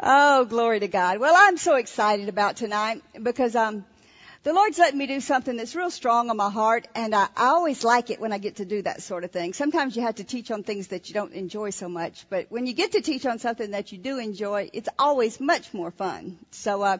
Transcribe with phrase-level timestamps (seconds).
[0.00, 1.18] Oh, glory to God.
[1.18, 3.84] Well, I'm so excited about tonight because um
[4.44, 7.46] the Lord's letting me do something that's real strong on my heart, and I, I
[7.46, 9.52] always like it when I get to do that sort of thing.
[9.52, 12.64] Sometimes you have to teach on things that you don't enjoy so much, but when
[12.64, 16.38] you get to teach on something that you do enjoy, it's always much more fun.
[16.52, 16.98] So, uh,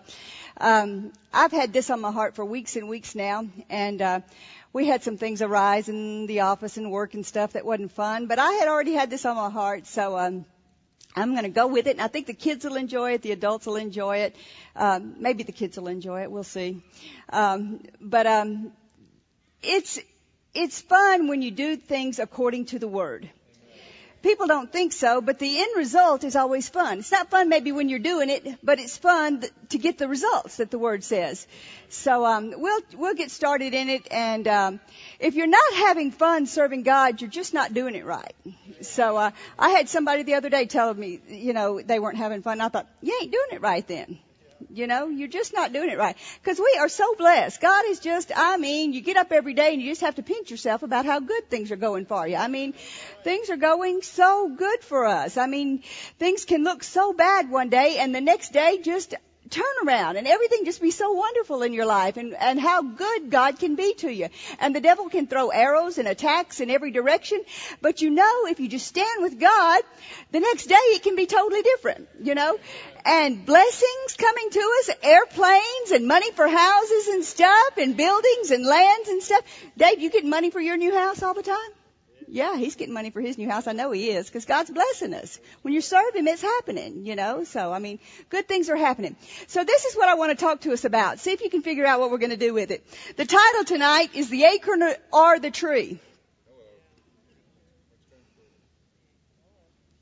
[0.61, 4.21] um, I've had this on my heart for weeks and weeks now, and uh,
[4.73, 8.27] we had some things arise in the office and work and stuff that wasn't fun,
[8.27, 10.45] but I had already had this on my heart, so um,
[11.17, 13.33] I'm going to go with it, and I think the kids will enjoy it, the
[13.33, 14.37] adults will enjoy it,
[14.77, 16.31] um, maybe the kids will enjoy it.
[16.31, 16.83] We'll see.
[17.31, 18.73] Um, but um,
[19.63, 19.99] it's
[20.55, 23.31] it's fun when you do things according to the word.
[24.23, 26.99] People don't think so, but the end result is always fun.
[26.99, 30.57] It's not fun maybe when you're doing it, but it's fun to get the results
[30.57, 31.47] that the word says.
[31.89, 34.81] So um, we'll we'll get started in it, and um,
[35.21, 38.35] if you're not having fun serving God, you're just not doing it right.
[38.81, 42.43] So uh, I had somebody the other day tell me, you know, they weren't having
[42.43, 42.61] fun.
[42.61, 44.19] I thought, you ain't doing it right then.
[44.71, 46.17] You know, you're just not doing it right.
[46.43, 47.61] Because we are so blessed.
[47.61, 50.23] God is just, I mean, you get up every day and you just have to
[50.23, 52.37] pinch yourself about how good things are going for you.
[52.37, 52.75] I mean,
[53.25, 55.37] things are going so good for us.
[55.37, 55.83] I mean,
[56.19, 59.15] things can look so bad one day and the next day just
[59.49, 63.31] turn around and everything just be so wonderful in your life and, and how good
[63.31, 64.29] God can be to you.
[64.61, 67.41] And the devil can throw arrows and attacks in every direction,
[67.81, 69.83] but you know if you just stand with God,
[70.33, 72.59] the next day it can be totally different, you know?
[73.05, 78.67] And blessings coming to us, airplanes and money for houses and stuff and buildings and
[78.67, 79.45] lands and stuff.
[79.77, 81.71] Dave, you getting money for your new house all the time?
[82.31, 83.67] Yeah, he's getting money for his new house.
[83.67, 85.41] I know he is because God's blessing us.
[85.63, 87.45] When you serve him, it's happening, you know.
[87.45, 87.99] So, I mean,
[88.29, 89.17] good things are happening.
[89.47, 91.21] So this is what I want to talk to us about.
[91.21, 92.87] See if you can figure out what we're going to do with it.
[93.17, 96.01] The title tonight is The Acorn or the Tree.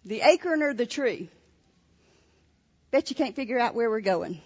[0.06, 1.28] The acorn or the tree.
[2.92, 4.40] Bet you can't figure out where we're going.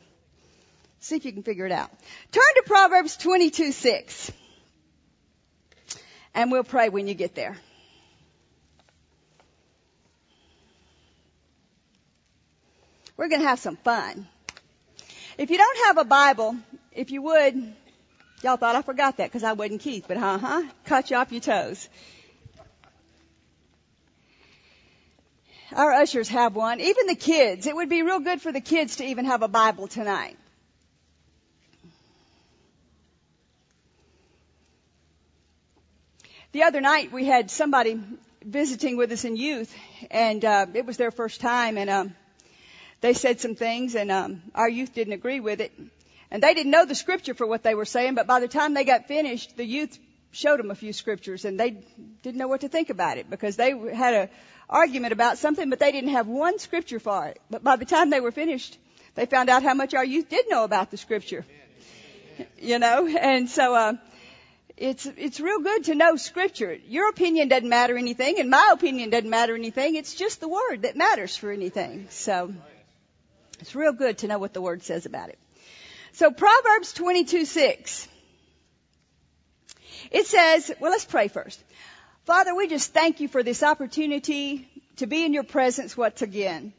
[1.00, 1.90] See if you can figure it out.
[2.32, 4.32] Turn to Proverbs 22, 6.
[6.34, 7.56] And we'll pray when you get there.
[13.20, 14.26] We're going to have some fun.
[15.36, 16.56] If you don't have a Bible,
[16.90, 17.74] if you would,
[18.42, 21.30] y'all thought I forgot that because I wasn't Keith, but uh huh, cut you off
[21.30, 21.86] your toes.
[25.76, 26.80] Our ushers have one.
[26.80, 27.66] Even the kids.
[27.66, 30.38] It would be real good for the kids to even have a Bible tonight.
[36.52, 38.00] The other night we had somebody
[38.42, 39.76] visiting with us in youth,
[40.10, 42.14] and uh, it was their first time, and um,
[43.00, 45.72] they said some things, and um, our youth didn't agree with it,
[46.30, 48.14] and they didn't know the scripture for what they were saying.
[48.14, 49.98] But by the time they got finished, the youth
[50.32, 51.82] showed them a few scriptures, and they
[52.22, 54.30] didn't know what to think about it because they had a
[54.68, 57.40] argument about something, but they didn't have one scripture for it.
[57.50, 58.78] But by the time they were finished,
[59.16, 61.44] they found out how much our youth did know about the scripture.
[62.58, 63.92] You know, and so uh,
[64.78, 66.72] it's it's real good to know scripture.
[66.88, 69.94] Your opinion doesn't matter anything, and my opinion doesn't matter anything.
[69.94, 72.06] It's just the word that matters for anything.
[72.08, 72.54] So
[73.60, 75.38] it's real good to know what the word says about it.
[76.12, 78.08] So Proverbs 22, 6.
[80.10, 81.62] It says, well, let's pray first.
[82.24, 86.72] Father, we just thank you for this opportunity to be in your presence once again.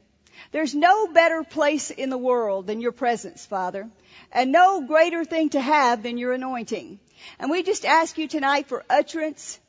[0.51, 3.89] There's no better place in the world than your presence, Father,
[4.31, 6.99] and no greater thing to have than your anointing.
[7.39, 9.59] And we just ask you tonight for utterance,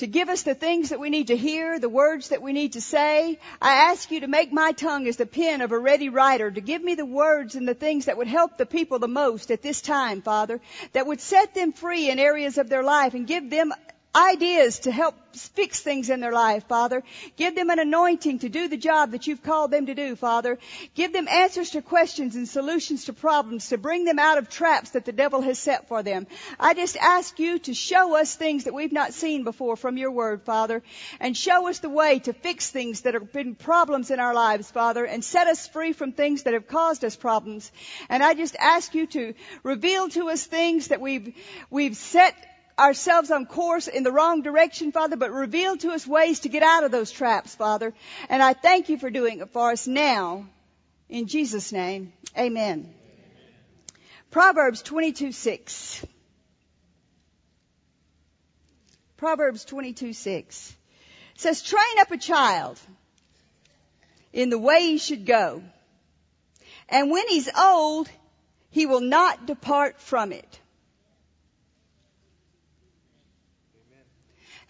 [0.00, 2.72] to give us the things that we need to hear, the words that we need
[2.72, 3.38] to say.
[3.60, 6.60] I ask you to make my tongue as the pen of a ready writer, to
[6.62, 9.60] give me the words and the things that would help the people the most at
[9.60, 10.60] this time, Father,
[10.94, 13.74] that would set them free in areas of their life and give them
[14.14, 17.04] ideas to help fix things in their life, Father.
[17.36, 20.58] Give them an anointing to do the job that you've called them to do, Father.
[20.94, 24.90] Give them answers to questions and solutions to problems to bring them out of traps
[24.90, 26.26] that the devil has set for them.
[26.58, 30.10] I just ask you to show us things that we've not seen before from your
[30.10, 30.82] word, Father,
[31.20, 34.70] and show us the way to fix things that have been problems in our lives,
[34.70, 37.70] Father, and set us free from things that have caused us problems.
[38.08, 41.34] And I just ask you to reveal to us things that we've,
[41.70, 42.34] we've set
[42.80, 46.62] ourselves on course in the wrong direction, Father, but reveal to us ways to get
[46.62, 47.92] out of those traps, Father.
[48.30, 50.46] And I thank you for doing it for us now.
[51.08, 52.92] In Jesus' name, amen.
[54.30, 56.06] Proverbs 22, 6.
[59.18, 60.76] Proverbs 22, 6
[61.34, 62.80] says, train up a child
[64.32, 65.62] in the way he should go.
[66.88, 68.08] And when he's old,
[68.70, 70.60] he will not depart from it.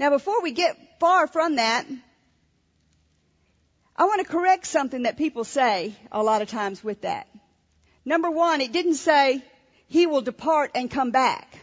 [0.00, 1.84] Now before we get far from that,
[3.94, 7.28] I want to correct something that people say a lot of times with that.
[8.02, 9.44] Number one, it didn't say
[9.88, 11.54] he will depart and come back.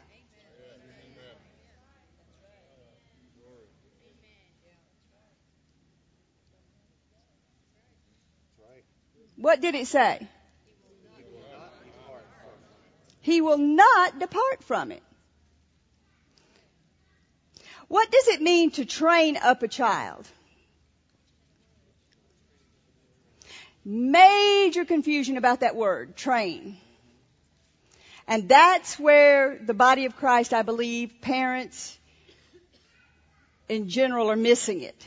[9.36, 10.28] What did it say?
[13.22, 15.02] He will not depart from it.
[17.88, 20.28] What does it mean to train up a child?
[23.86, 26.78] Major confusion about that word, train.
[28.28, 31.98] And that's where the body of Christ, I believe, parents
[33.70, 35.06] in general are missing it.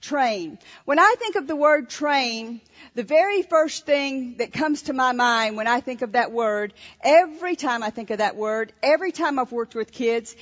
[0.00, 0.58] Train.
[0.86, 2.62] When I think of the word train,
[2.94, 6.72] the very first thing that comes to my mind when I think of that word,
[7.02, 10.34] every time I think of that word, every time I've worked with kids,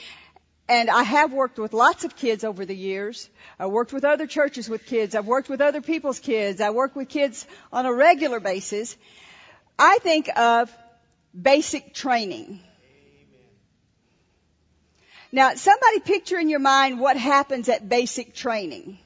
[0.69, 3.29] and I have worked with lots of kids over the years.
[3.59, 5.15] I worked with other churches with kids.
[5.15, 6.61] I've worked with other people's kids.
[6.61, 8.97] I work with kids on a regular basis.
[9.79, 10.75] I think of
[11.41, 12.61] basic training.
[15.33, 18.99] Now, somebody picture in your mind what happens at basic training.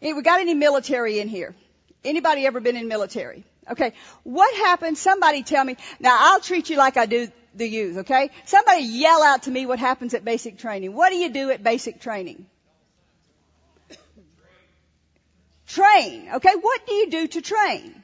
[0.00, 1.54] Hey, we got any military in here?
[2.04, 3.44] Anybody ever been in military?
[3.70, 3.94] Okay.
[4.24, 5.00] What happens?
[5.00, 5.76] Somebody tell me.
[6.00, 8.30] Now I'll treat you like I do the youth, okay?
[8.44, 10.94] Somebody yell out to me what happens at basic training.
[10.94, 12.46] What do you do at basic training?
[15.66, 16.54] Train, okay?
[16.60, 18.02] What do you do to train?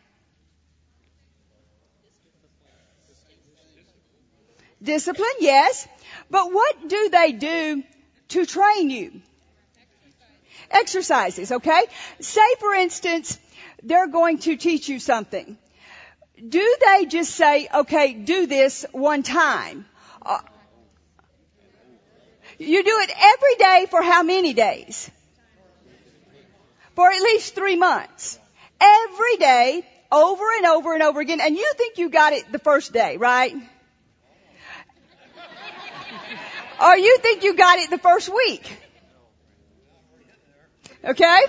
[4.82, 5.86] Discipline, yes.
[6.30, 7.82] But what do they do
[8.28, 9.20] to train you?
[10.70, 11.84] Exercises, okay?
[12.20, 13.38] Say for instance,
[13.82, 15.56] they're going to teach you something
[16.46, 19.86] do they just say, okay, do this one time?
[20.22, 20.38] Uh,
[22.58, 25.10] you do it every day for how many days?
[26.94, 28.38] For at least three months.
[28.80, 31.40] Every day, over and over and over again.
[31.40, 33.54] And you think you got it the first day, right?
[36.80, 38.78] or you think you got it the first week.
[41.04, 41.40] Okay?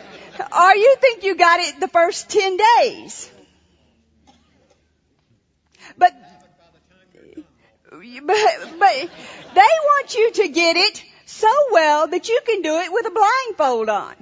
[0.57, 3.31] Or you think you got it the first 10 days.
[6.00, 6.13] But,
[7.92, 9.10] but, but
[9.56, 13.12] they want you to get it so well that you can do it with a
[13.12, 14.16] blindfold on.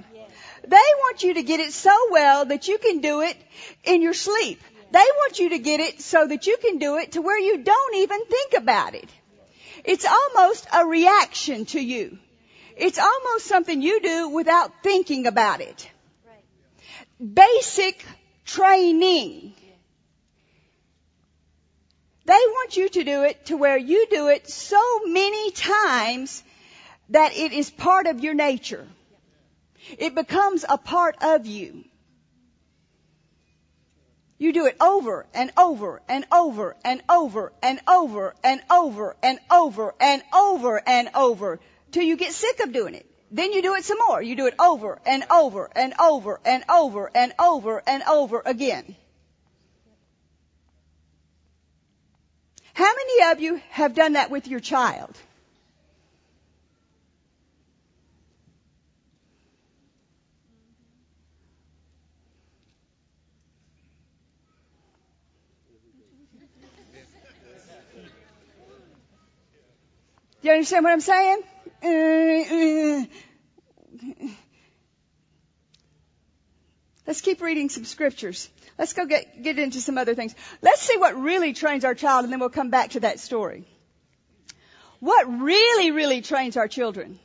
[0.66, 3.36] They want you to get it so well that you can do it
[3.84, 4.60] in your sleep.
[4.90, 7.58] They want you to get it so that you can do it to where you
[7.58, 9.08] don't even think about it.
[9.84, 12.18] It's almost a reaction to you.
[12.76, 15.90] It's almost something you do without thinking about it.
[17.18, 18.04] Basic
[18.44, 19.54] training.
[22.28, 26.44] They want you to do it to where you do it so many times
[27.08, 28.86] that it is part of your nature.
[29.96, 31.84] It becomes a part of you.
[34.36, 39.40] You do it over and over and over and over and over and over and
[39.50, 41.60] over and over and over
[41.92, 43.06] till you get sick of doing it.
[43.30, 44.20] Then you do it some more.
[44.20, 48.96] You do it over and over and over and over and over and over again.
[52.78, 55.18] How many of you have done that with your child?
[70.40, 71.42] Do you understand what I'm saying?
[71.82, 71.88] Uh,
[74.22, 74.28] uh.
[77.08, 78.50] Let's keep reading some scriptures.
[78.78, 80.34] Let's go get, get into some other things.
[80.60, 83.64] Let's see what really trains our child and then we'll come back to that story.
[85.00, 87.18] What really, really trains our children?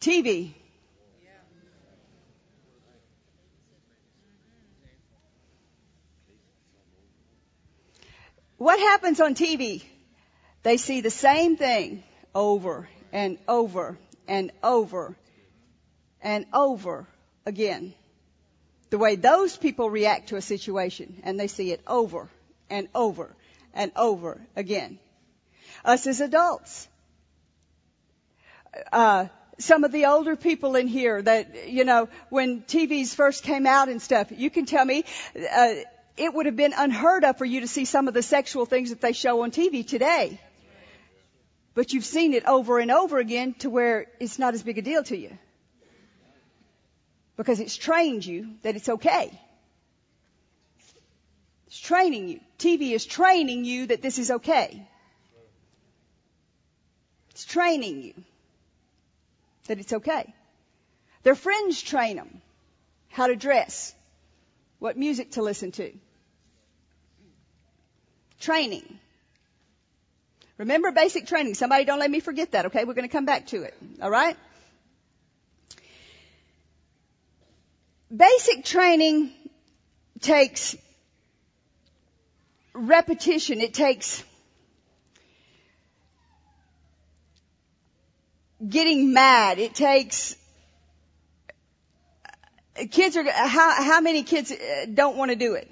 [0.00, 0.52] TV.
[8.56, 9.84] What happens on TV?
[10.64, 12.02] They see the same thing
[12.34, 15.16] over and over and over
[16.20, 17.06] and over
[17.46, 17.94] again
[18.90, 22.28] the way those people react to a situation and they see it over
[22.70, 23.34] and over
[23.74, 24.98] and over again.
[25.84, 26.88] Us as adults.
[28.92, 29.26] Uh,
[29.58, 33.88] some of the older people in here that, you know, when TVs first came out
[33.88, 35.04] and stuff, you can tell me,
[35.36, 35.74] uh,
[36.16, 38.90] it would have been unheard of for you to see some of the sexual things
[38.90, 40.40] that they show on TV today.
[41.74, 44.82] But you've seen it over and over again to where it's not as big a
[44.82, 45.36] deal to you
[47.36, 49.40] because it's trained you that it's okay.
[51.66, 52.40] It's training you.
[52.58, 54.86] TV is training you that this is okay.
[57.30, 58.14] It's training you
[59.66, 60.32] that it's okay.
[61.24, 62.40] Their friends train them.
[63.10, 63.94] how to dress,
[64.80, 65.92] what music to listen to.
[68.40, 68.98] Training.
[70.58, 71.54] Remember basic training.
[71.54, 72.84] Somebody don't let me forget that, okay?
[72.84, 73.74] We're going to come back to it.
[74.02, 74.36] Alright?
[78.14, 79.32] Basic training
[80.20, 80.76] takes
[82.72, 83.60] repetition.
[83.60, 84.22] It takes
[88.68, 89.58] getting mad.
[89.58, 90.36] It takes
[92.90, 95.70] kids are how how many kids uh, don't want to do it?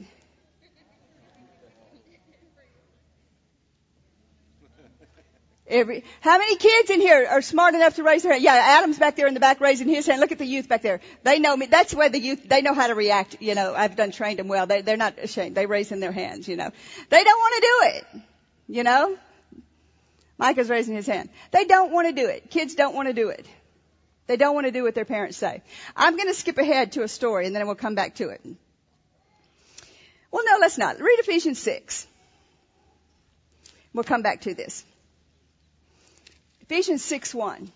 [5.73, 8.45] Every, how many kids in here are smart enough to raise their hand?
[8.45, 10.21] Yeah, Adam's back there in the back raising his hand.
[10.21, 11.00] Look at the youth back there.
[11.23, 11.67] They know me.
[11.67, 13.38] That's where the youth, they know how to react.
[13.41, 14.67] You know, I've done trained them well.
[14.67, 15.57] They, they're not ashamed.
[15.57, 16.71] They're raising their hands, you know.
[17.09, 18.23] They don't want to do it.
[18.69, 19.19] You know?
[20.37, 21.31] Micah's raising his hand.
[21.52, 22.50] They don't want to do it.
[22.50, 23.47] Kids don't want to do it.
[24.26, 25.62] They don't want to do what their parents say.
[25.97, 28.41] I'm going to skip ahead to a story and then we'll come back to it.
[30.31, 31.00] Well, no, let's not.
[31.00, 32.07] Read Ephesians 6.
[33.95, 34.85] We'll come back to this.
[36.62, 37.73] Ephesians 6 1.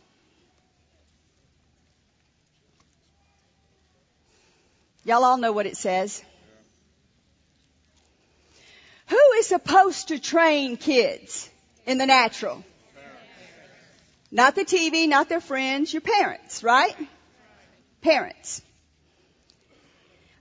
[5.05, 6.23] Y'all all know what it says.
[9.09, 11.49] Who is supposed to train kids
[11.85, 12.65] in the natural?
[14.33, 16.97] Not the TV, not their friends, your parents, right?
[18.03, 18.63] Parents.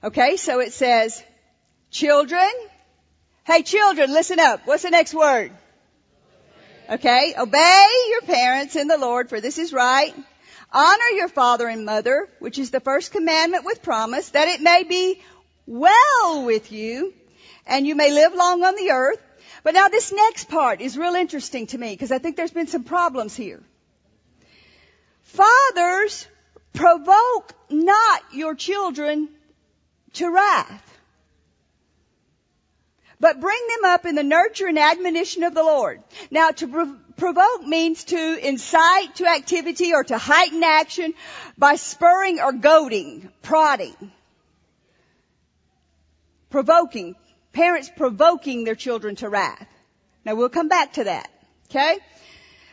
[0.04, 1.24] Okay, so it says,
[1.92, 2.50] children.
[3.44, 4.62] Hey children, listen up.
[4.66, 5.52] What's the next word?
[6.88, 10.14] Okay, obey your parents in the Lord, for this is right.
[10.72, 14.84] Honor your father and mother, which is the first commandment with promise, that it may
[14.84, 15.24] be
[15.66, 17.16] well with you,
[17.66, 19.20] and you may live long on the earth.
[19.64, 22.68] But now this next part is real interesting to me, because I think there's been
[22.68, 23.64] some problems here.
[25.24, 26.28] Fathers,
[26.74, 29.30] provoke not your children
[30.14, 30.95] to wrath
[33.20, 36.02] but bring them up in the nurture and admonition of the Lord.
[36.32, 41.14] Now to prov- provoke means to incite to activity or to heighten action
[41.58, 43.96] by spurring or goading, prodding.
[46.50, 47.16] Provoking.
[47.54, 49.68] Parents provoking their children to wrath.
[50.26, 51.30] Now we'll come back to that.
[51.70, 51.98] Okay?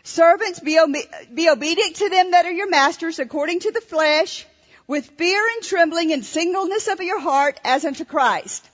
[0.02, 4.44] Servants, be, obe- be obedient to them that are your masters according to the flesh,
[4.88, 8.68] with fear and trembling and singleness of your heart as unto Christ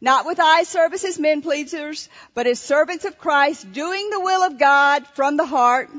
[0.00, 4.42] not with eye service as men pleasers, but as servants of Christ, doing the will
[4.42, 5.90] of God from the heart,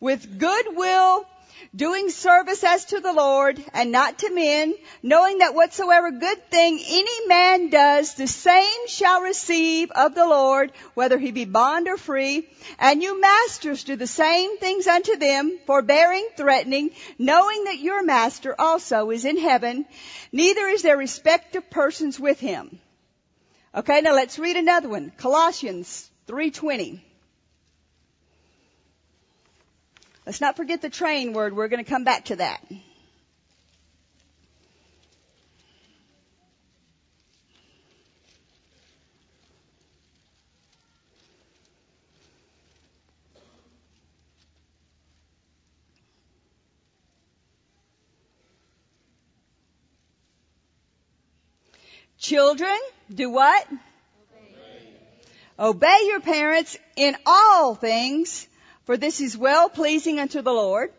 [0.00, 1.26] with good will,
[1.74, 6.78] doing service as to the Lord and not to men, knowing that whatsoever good thing
[6.86, 11.96] any man does, the same shall receive of the Lord, whether he be bond or
[11.96, 12.48] free.
[12.78, 18.54] And you masters do the same things unto them, forbearing, threatening, knowing that your master
[18.58, 19.84] also is in heaven,
[20.32, 22.78] neither is there respect of persons with him.
[23.76, 25.10] Okay, now let's read another one.
[25.16, 27.00] Colossians 3:20.
[30.24, 31.56] Let's not forget the train word.
[31.56, 32.64] We're going to come back to that.
[52.24, 52.78] Children,
[53.14, 53.68] do what?
[55.58, 55.68] Obey.
[55.68, 58.48] Obey your parents in all things,
[58.86, 60.90] for this is well pleasing unto the Lord.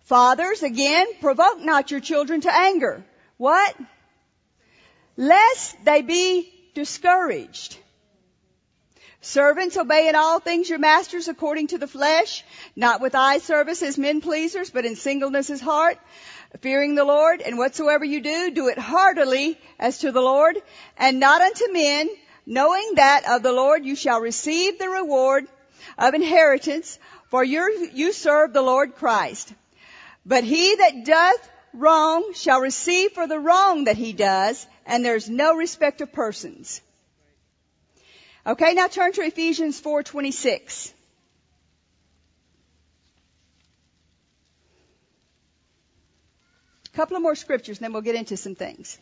[0.00, 3.02] Fathers, again, provoke not your children to anger.
[3.38, 3.74] What?
[5.16, 7.78] Lest they be discouraged.
[9.22, 12.44] Servants, obey in all things your masters according to the flesh,
[12.76, 15.96] not with eye service as men pleasers, but in singleness of heart,
[16.60, 20.60] fearing the Lord, and whatsoever you do, do it heartily as to the Lord,
[20.96, 22.10] and not unto men,
[22.44, 25.46] knowing that of the Lord you shall receive the reward
[25.98, 26.98] of inheritance,
[27.30, 29.52] for you serve the Lord Christ.
[30.26, 35.30] But he that doth wrong shall receive for the wrong that he does, and there's
[35.30, 36.82] no respect of persons.
[38.46, 40.92] Okay, now turn to Ephesians 4:26.
[46.92, 48.98] A couple of more scriptures and then we'll get into some things.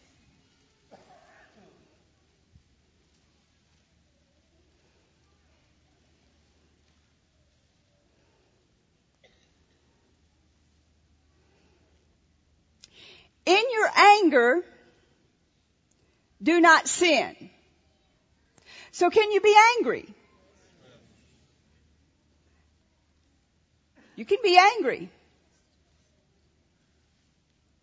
[13.47, 14.64] In your anger,
[16.40, 17.50] do not sin.
[18.92, 20.06] So can you be angry?
[24.14, 25.11] You can be angry.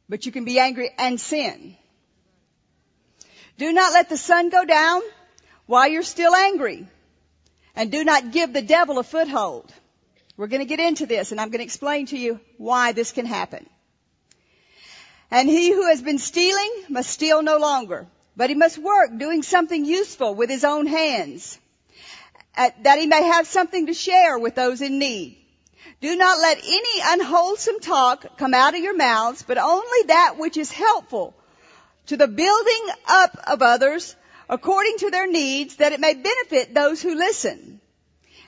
[0.09, 1.75] But you can be angry and sin.
[3.57, 5.01] Do not let the sun go down
[5.65, 6.87] while you're still angry.
[7.75, 9.71] And do not give the devil a foothold.
[10.35, 13.11] We're going to get into this and I'm going to explain to you why this
[13.11, 13.67] can happen.
[15.29, 19.43] And he who has been stealing must steal no longer, but he must work doing
[19.43, 21.59] something useful with his own hands,
[22.55, 25.37] that he may have something to share with those in need.
[26.01, 30.57] Do not let any unwholesome talk come out of your mouths, but only that which
[30.57, 31.35] is helpful
[32.07, 34.15] to the building up of others
[34.49, 37.81] according to their needs, that it may benefit those who listen.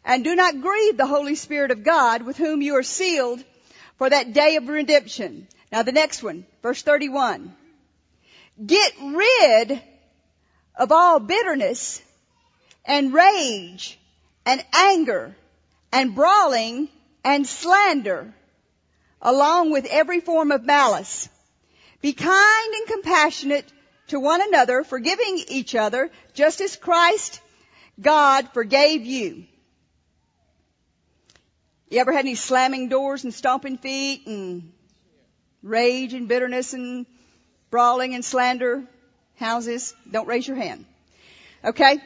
[0.05, 3.43] And do not grieve the Holy Spirit of God with whom you are sealed
[3.97, 5.47] for that day of redemption.
[5.71, 7.53] Now the next one, verse 31.
[8.65, 9.81] Get rid
[10.75, 12.01] of all bitterness
[12.85, 13.99] and rage
[14.45, 15.35] and anger
[15.91, 16.89] and brawling
[17.23, 18.33] and slander
[19.21, 21.29] along with every form of malice.
[22.01, 23.65] Be kind and compassionate
[24.07, 27.41] to one another, forgiving each other, just as Christ,
[27.99, 29.45] God, forgave you.
[31.89, 34.71] You ever had any slamming doors and stomping feet and
[35.63, 37.05] rage and bitterness and
[37.71, 38.83] brawling and slander
[39.37, 39.93] houses?
[40.09, 40.85] Don't raise your hand.
[41.63, 41.99] Okay?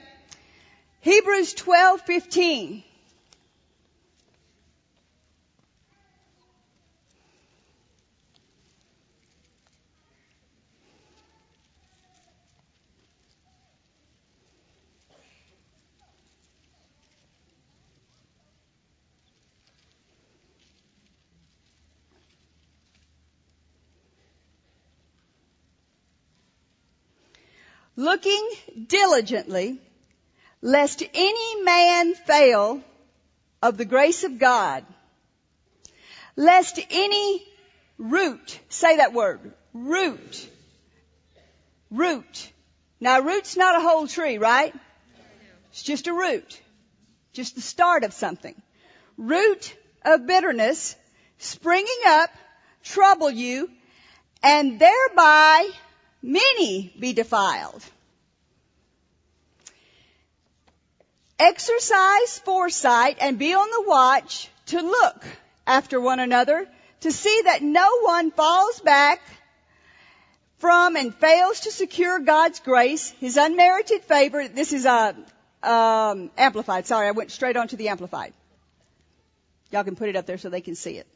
[1.02, 2.84] Hebrews 12:15
[27.96, 28.50] looking
[28.88, 29.80] diligently
[30.62, 32.82] lest any man fail
[33.62, 34.86] of the grace of God,
[36.36, 37.44] lest any
[37.98, 40.50] root, say that word, root,
[41.92, 42.52] root.
[43.00, 44.74] Now root's not a whole tree, right?
[45.72, 46.62] It's just a root,
[47.34, 48.56] just the start of something.
[49.18, 49.76] Root
[50.06, 50.96] of bitterness
[51.40, 52.30] springing up,
[52.84, 53.70] trouble you,
[54.42, 55.70] and thereby
[56.24, 57.84] many be defiled.
[61.38, 65.26] Exercise foresight and be on the watch to look
[65.68, 66.68] after one another
[67.02, 69.22] to see that no one falls back
[70.58, 74.48] from and fails to secure God's grace, His unmerited favor.
[74.48, 75.12] This is uh,
[75.62, 76.86] um, amplified.
[76.86, 78.34] Sorry, I went straight on to the amplified.
[79.72, 81.08] Y'all can put it up there so they can see it.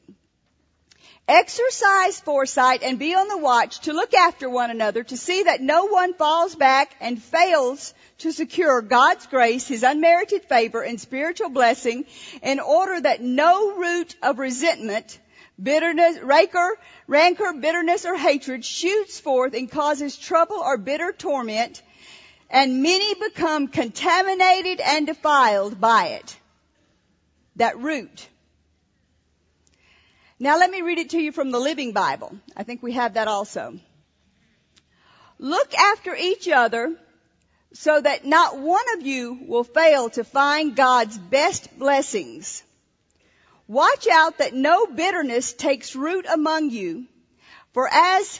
[1.27, 5.59] Exercise foresight and be on the watch to look after one another to see that
[5.59, 11.49] no one falls back and fails to secure God's grace, His unmerited favor and spiritual
[11.49, 12.05] blessing
[12.41, 15.19] in order that no root of resentment,
[15.61, 21.81] bitterness, rancor, rancor, bitterness, or hatred shoots forth and causes trouble or bitter torment
[22.49, 26.37] and many become contaminated and defiled by it.
[27.57, 28.29] That root.
[30.39, 32.37] Now let me read it to you from the Living Bible.
[32.55, 33.79] I think we have that also.
[35.39, 36.95] Look after each other
[37.73, 42.63] so that not one of you will fail to find God's best blessings.
[43.67, 47.07] Watch out that no bitterness takes root among you,
[47.73, 48.39] for as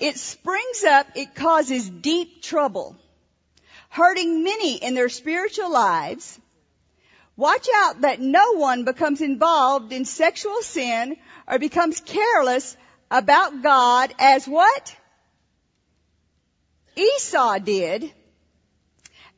[0.00, 2.96] it springs up, it causes deep trouble,
[3.88, 6.38] hurting many in their spiritual lives
[7.36, 11.16] Watch out that no one becomes involved in sexual sin
[11.48, 12.76] or becomes careless
[13.10, 14.96] about God as what?
[16.94, 18.12] Esau did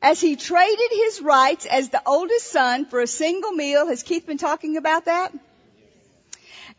[0.01, 3.87] as he traded his rights as the oldest son for a single meal.
[3.87, 5.33] Has Keith been talking about that?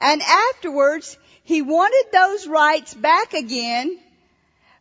[0.01, 3.99] And afterwards, he wanted those rights back again,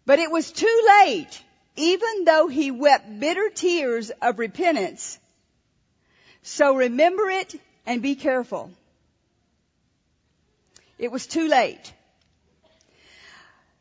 [0.05, 1.41] but it was too late,
[1.77, 5.17] even though he wept bitter tears of repentance
[6.47, 8.69] so remember it and be careful.
[10.99, 11.91] It was too late.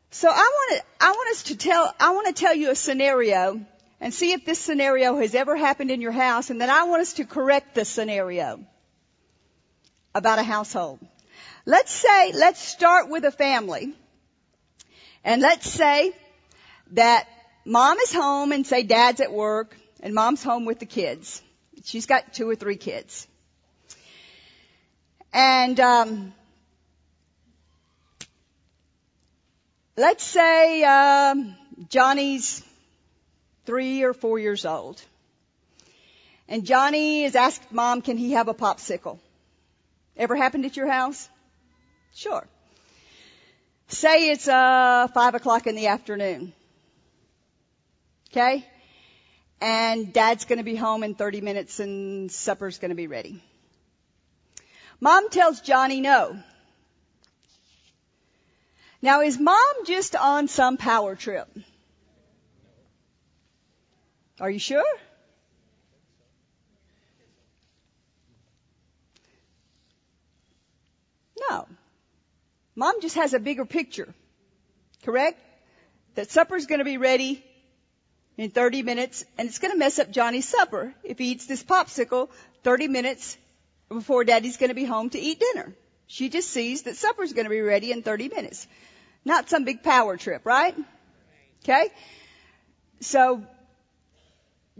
[0.09, 2.75] So I want to, I want us to tell, I want to tell you a
[2.75, 3.63] scenario
[4.01, 7.03] and see if this scenario has ever happened in your house and then I want
[7.03, 8.65] us to correct the scenario
[10.15, 10.99] about a household.
[11.67, 13.93] Let's say, let's start with a family
[15.23, 16.13] and let's say
[16.93, 17.27] that
[17.63, 21.43] mom is home and say dad's at work and mom's home with the kids.
[21.83, 23.27] She's got two or three kids.
[25.33, 26.33] And um,
[29.97, 31.55] let's say um,
[31.89, 32.63] Johnny's
[33.65, 35.01] three or four years old.
[36.47, 39.19] And Johnny has asked mom, can he have a popsicle?
[40.15, 41.27] Ever happened at your house?
[42.13, 42.47] Sure.
[43.87, 46.53] Say it's uh, five o'clock in the afternoon.
[48.31, 48.65] Okay?
[49.61, 53.41] And dad's gonna be home in 30 minutes and supper's gonna be ready.
[54.99, 56.37] Mom tells Johnny no.
[59.01, 61.47] Now is mom just on some power trip?
[64.39, 64.83] Are you sure?
[71.49, 71.67] No.
[72.75, 74.13] Mom just has a bigger picture.
[75.03, 75.39] Correct?
[76.15, 77.44] That supper's gonna be ready
[78.37, 82.29] in 30 minutes and it's gonna mess up Johnny's supper if he eats this popsicle
[82.63, 83.37] 30 minutes
[83.89, 85.73] before daddy's gonna be home to eat dinner.
[86.07, 88.67] She just sees that supper's gonna be ready in 30 minutes.
[89.23, 90.75] Not some big power trip, right?
[91.63, 91.89] Okay?
[92.99, 93.43] So,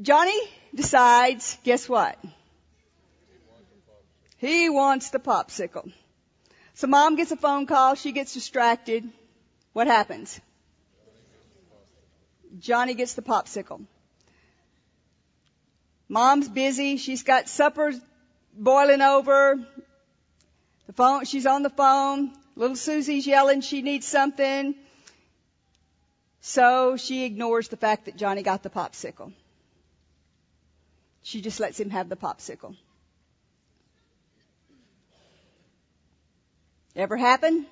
[0.02, 0.40] Johnny
[0.74, 2.18] decides, guess what?
[4.38, 5.92] He wants the popsicle.
[6.76, 9.10] So mom gets a phone call, she gets distracted.
[9.74, 10.40] What happens?
[12.60, 13.86] Johnny gets the popsicle.
[16.08, 17.94] Mom's busy, she's got supper
[18.54, 19.60] boiling over.
[20.88, 22.32] The phone, she's on the phone.
[22.56, 24.76] Little Susie's yelling she needs something.
[26.42, 29.34] So she ignores the fact that Johnny got the popsicle.
[31.24, 32.76] She just lets him have the popsicle.
[36.96, 37.66] Ever happen?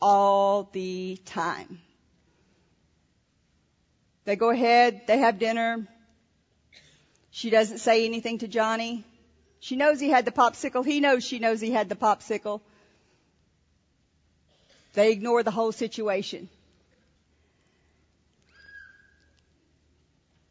[0.00, 1.80] All the time.
[4.24, 5.86] They go ahead, they have dinner.
[7.30, 9.04] She doesn't say anything to Johnny.
[9.60, 10.84] She knows he had the popsicle.
[10.84, 12.60] He knows she knows he had the popsicle.
[14.94, 16.48] They ignore the whole situation.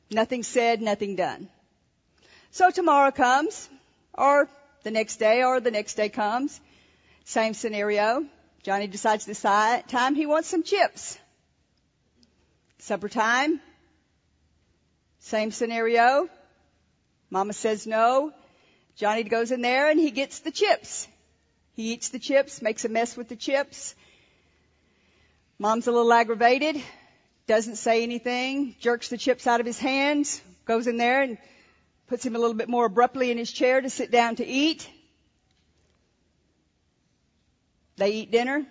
[0.09, 1.47] Nothing said, nothing done.
[2.51, 3.69] So tomorrow comes,
[4.13, 4.49] or
[4.83, 6.59] the next day, or the next day comes.
[7.23, 8.25] Same scenario.
[8.63, 11.17] Johnny decides this time he wants some chips.
[12.81, 13.61] Supper time.
[15.19, 16.27] Same scenario.
[17.29, 18.33] Mama says no.
[18.95, 21.07] Johnny goes in there and he gets the chips.
[21.75, 23.93] He eats the chips, makes a mess with the chips.
[25.59, 26.81] Mom's a little aggravated,
[27.45, 31.37] doesn't say anything, jerks the chips out of his hands, goes in there and
[32.07, 34.89] puts him a little bit more abruptly in his chair to sit down to eat.
[37.97, 38.65] They eat dinner.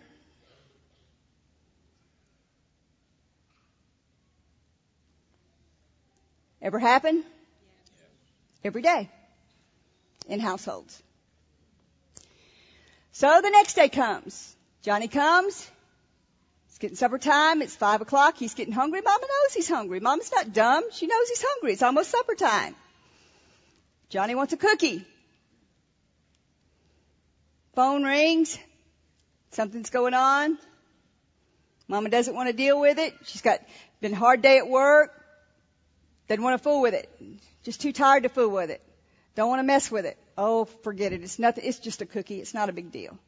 [6.62, 7.24] Ever happen?
[8.62, 9.08] Every day
[10.28, 11.02] in households.
[13.12, 14.56] So the next day comes.
[14.82, 15.68] Johnny comes
[16.68, 17.62] It's getting supper time.
[17.62, 18.36] It's five o'clock.
[18.38, 19.00] He's getting hungry.
[19.00, 20.00] Mama knows he's hungry.
[20.00, 20.84] Mama's not dumb.
[20.92, 21.72] She knows he's hungry.
[21.72, 22.74] It's almost supper time.
[24.10, 25.04] Johnny wants a cookie.
[27.74, 28.58] Phone rings.
[29.52, 30.58] Something's going on.
[31.88, 33.14] Mama doesn't want to deal with it.
[33.24, 33.60] She's got
[34.00, 35.19] been a hard day at work.
[36.30, 37.10] Doesn't want to fool with it.
[37.64, 38.80] Just too tired to fool with it.
[39.34, 40.16] Don't want to mess with it.
[40.38, 41.24] Oh, forget it.
[41.24, 41.64] It's nothing.
[41.66, 42.38] It's just a cookie.
[42.38, 43.18] It's not a big deal.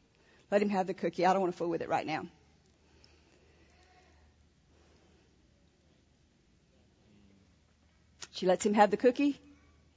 [0.49, 1.25] Let him have the cookie.
[1.25, 2.25] I don't want to fool with it right now.
[8.31, 9.37] She lets him have the cookie.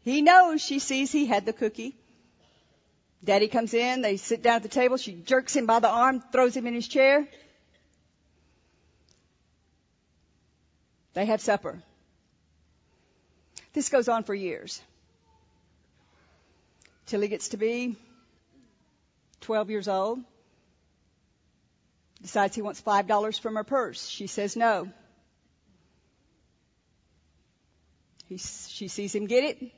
[0.03, 1.95] He knows she sees he had the cookie.
[3.23, 6.25] Daddy comes in, they sit down at the table, she jerks him by the arm,
[6.33, 7.29] throws him in his chair.
[11.15, 11.81] They have supper.
[13.77, 14.81] This goes on for years.
[17.05, 17.95] Till he gets to be
[19.43, 20.21] 12 years old.
[22.23, 24.09] Decides he wants $5 from her purse.
[24.09, 24.89] She says no.
[28.31, 29.71] He, she sees him get it.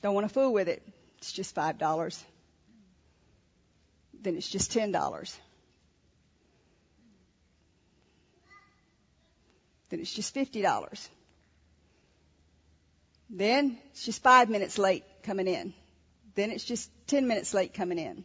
[0.00, 0.80] Don't want to fool with it.
[1.16, 2.24] It's just five dollars.
[4.22, 5.36] Then it's just ten dollars.
[9.90, 11.10] Then it's just fifty dollars.
[13.30, 15.74] Then it's just five minutes late coming in.
[16.34, 18.24] Then it's just ten minutes late coming in.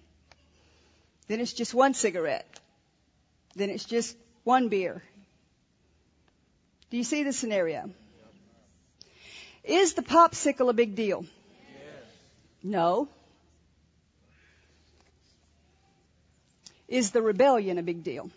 [1.27, 2.47] Then it's just one cigarette.
[3.55, 5.03] Then it's just one beer.
[6.89, 7.89] Do you see the scenario?
[9.63, 11.23] Is the popsicle a big deal?
[11.23, 12.05] Yes.
[12.61, 13.07] No.
[16.87, 18.29] Is the rebellion a big deal?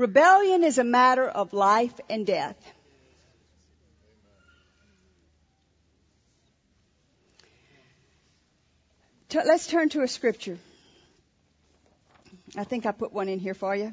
[0.00, 2.56] Rebellion is a matter of life and death.
[9.34, 10.56] Let's turn to a scripture.
[12.56, 13.92] I think I put one in here for you.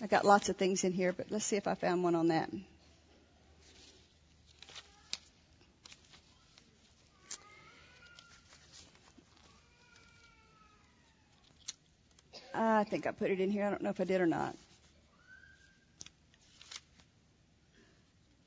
[0.00, 2.28] I got lots of things in here, but let's see if I found one on
[2.28, 2.48] that.
[12.54, 13.66] I think I put it in here.
[13.66, 14.56] I don't know if I did or not.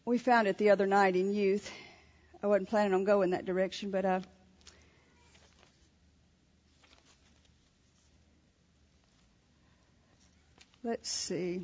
[0.04, 1.72] We found it the other night in youth.
[2.42, 4.20] I wasn't planning on going that direction, but uh,
[10.84, 11.62] let's see.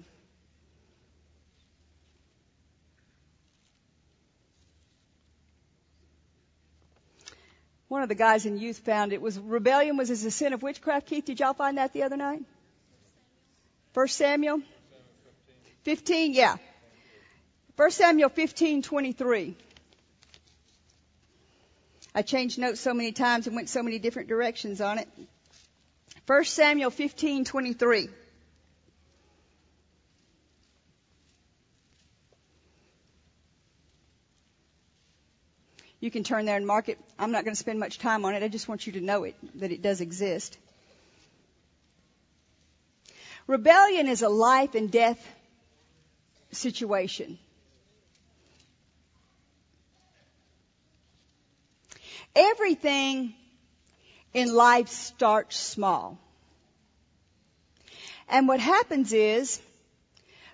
[7.88, 10.62] One of the guys in youth found it was rebellion was as a sin of
[10.62, 11.08] witchcraft.
[11.08, 12.44] Keith, did y'all find that the other night?
[13.94, 14.62] First Samuel
[15.84, 16.58] 15, yeah.
[17.78, 19.56] First Samuel 15, 23.
[22.16, 25.08] I changed notes so many times and went so many different directions on it.
[26.26, 28.10] 1 Samuel 15, 23.
[36.00, 36.98] You can turn there and mark it.
[37.20, 38.42] I'm not going to spend much time on it.
[38.42, 40.58] I just want you to know it, that it does exist.
[43.46, 45.24] Rebellion is a life and death
[46.52, 47.38] situation.
[52.38, 53.34] Everything
[54.32, 56.20] in life starts small.
[58.30, 59.60] And what happens is,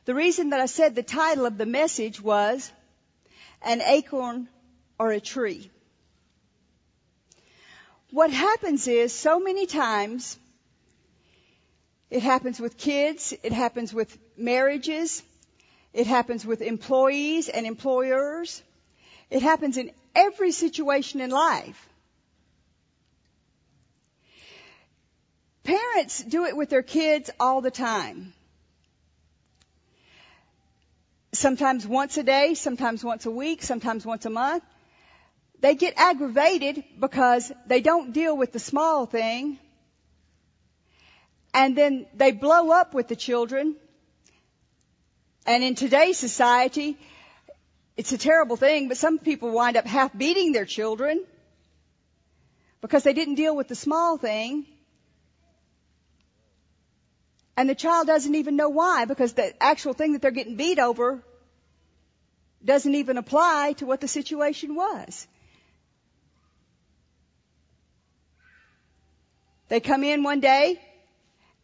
[0.05, 2.71] the reason that I said the title of the message was
[3.61, 4.47] An Acorn
[4.97, 5.69] or a tree.
[8.11, 10.37] What happens is so many times
[12.09, 15.21] it happens with kids, it happens with marriages,
[15.93, 18.63] it happens with employees and employers.
[19.29, 21.89] It happens in every situation in life.
[25.63, 28.33] Parents do it with their kids all the time.
[31.31, 34.63] Sometimes once a day, sometimes once a week, sometimes once a month.
[35.61, 39.57] They get aggravated because they don't deal with the small thing.
[41.53, 43.77] And then they blow up with the children.
[45.45, 46.97] And in today's society,
[47.95, 51.23] it's a terrible thing, but some people wind up half beating their children
[52.81, 54.65] because they didn't deal with the small thing.
[57.55, 60.79] And the child doesn't even know why because the actual thing that they're getting beat
[60.79, 61.23] over
[62.65, 65.27] doesn't even apply to what the situation was.
[69.69, 70.81] They come in one day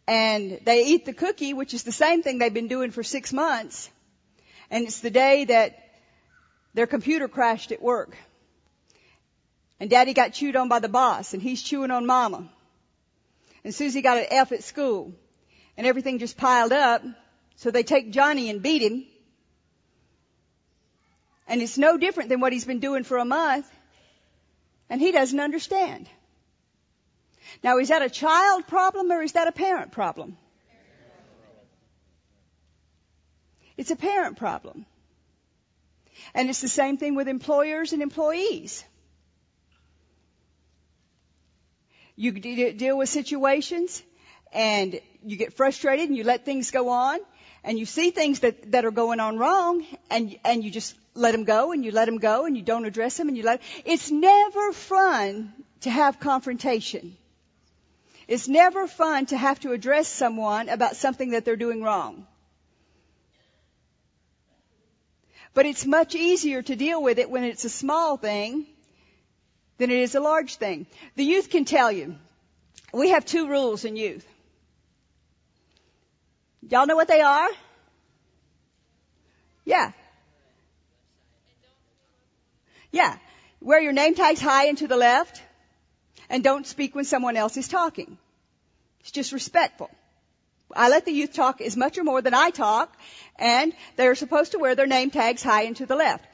[0.07, 3.33] and they eat the cookie, which is the same thing they've been doing for six
[3.33, 3.89] months.
[4.69, 5.88] And it's the day that
[6.73, 8.17] their computer crashed at work.
[9.79, 12.49] And daddy got chewed on by the boss and he's chewing on mama.
[13.63, 15.13] And Susie got an F at school
[15.77, 17.03] and everything just piled up.
[17.55, 19.05] So they take Johnny and beat him.
[21.47, 23.69] And it's no different than what he's been doing for a month.
[24.89, 26.09] And he doesn't understand.
[27.63, 30.37] Now, is that a child problem or is that a parent problem?
[33.77, 34.85] It's a parent problem.
[36.33, 38.83] And it's the same thing with employers and employees.
[42.15, 44.03] You deal with situations
[44.51, 47.19] and you get frustrated and you let things go on
[47.63, 51.31] and you see things that, that are going on wrong and, and you just let
[51.31, 53.61] them go and you let them go and you don't address them and you let,
[53.85, 57.15] it's never fun to have confrontation.
[58.27, 62.27] It's never fun to have to address someone about something that they're doing wrong.
[65.53, 68.65] But it's much easier to deal with it when it's a small thing
[69.77, 70.85] than it is a large thing.
[71.15, 72.15] The youth can tell you.
[72.93, 74.25] We have two rules in youth.
[76.69, 77.49] Y'all know what they are?
[79.65, 79.91] Yeah.
[82.91, 83.17] Yeah.
[83.61, 85.41] Wear your name tags high and to the left
[86.29, 88.17] and don't speak when someone else is talking.
[89.01, 89.89] It's just respectful.
[90.75, 92.95] I let the youth talk as much or more than I talk,
[93.37, 96.25] and they're supposed to wear their name tags high and to the left.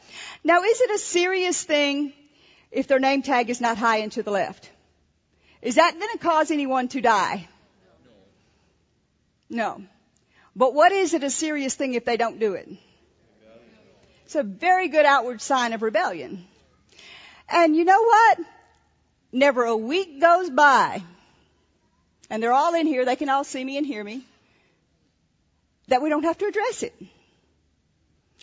[0.43, 2.13] Now, is it a serious thing
[2.71, 4.69] if their name tag is not high and to the left?
[5.61, 7.47] Is that going to cause anyone to die?
[9.49, 9.81] No.
[10.55, 12.69] But what is it a serious thing if they don't do it?
[14.25, 16.45] It's a very good outward sign of rebellion.
[17.47, 18.39] And you know what?
[19.31, 21.03] Never a week goes by,
[22.29, 24.23] and they're all in here, they can all see me and hear me,
[25.87, 26.93] that we don't have to address it.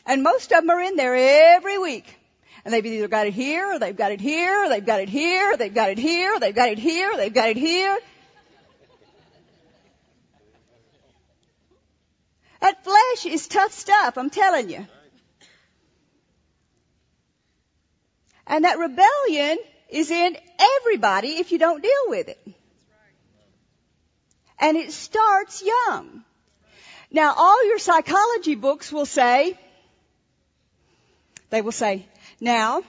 [0.07, 1.15] And most of them are in there
[1.57, 2.19] every week.
[2.65, 5.09] And they've either got it here, or they've got it here, or they've got it
[5.09, 7.57] here, or they've got it here, or they've got it here, or they've got it
[7.57, 7.99] here.
[12.61, 14.87] That flesh is tough stuff, I'm telling you.
[18.47, 20.37] And that rebellion is in
[20.81, 22.39] everybody if you don't deal with it.
[24.63, 26.25] And it starts young.
[27.11, 29.59] Now all your psychology books will say,
[31.51, 32.07] they will say,
[32.41, 32.83] now,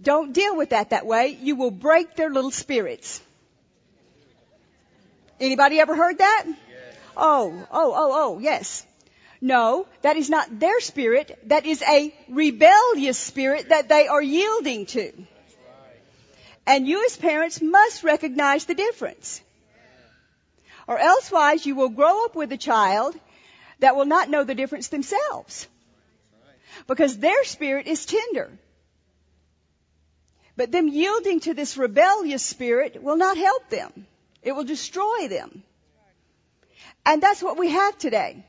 [0.00, 1.36] don't deal with that that way.
[1.40, 3.22] You will break their little spirits.
[5.40, 6.44] Anybody ever heard that?
[6.46, 6.56] Yes.
[7.16, 8.86] Oh, oh, oh, oh, yes.
[9.40, 11.38] No, that is not their spirit.
[11.44, 15.12] That is a rebellious spirit that they are yielding to.
[16.66, 19.40] And you as parents must recognize the difference.
[20.86, 23.18] Or elsewise you will grow up with a child
[23.80, 25.66] that will not know the difference themselves.
[26.86, 28.50] Because their spirit is tender.
[30.56, 34.06] But them yielding to this rebellious spirit will not help them.
[34.42, 35.62] It will destroy them.
[37.04, 38.44] And that's what we have today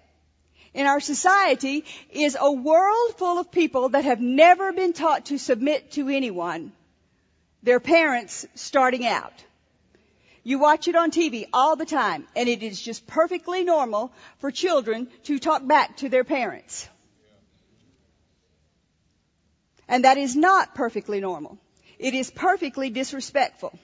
[0.78, 5.40] in our society is a world full of people that have never been taught to
[5.40, 6.72] submit to anyone.
[7.64, 9.34] Their parents starting out.
[10.48, 14.50] You watch it on TV all the time, and it is just perfectly normal for
[14.50, 16.88] children to talk back to their parents.
[19.90, 21.58] And that is not perfectly normal.
[22.00, 23.78] It is perfectly disrespectful.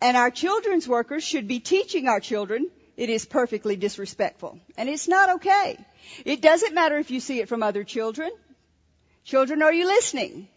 [0.00, 4.58] And our children's workers should be teaching our children it is perfectly disrespectful.
[4.76, 5.78] And it's not okay.
[6.24, 8.32] It doesn't matter if you see it from other children.
[9.22, 10.48] Children, are you listening?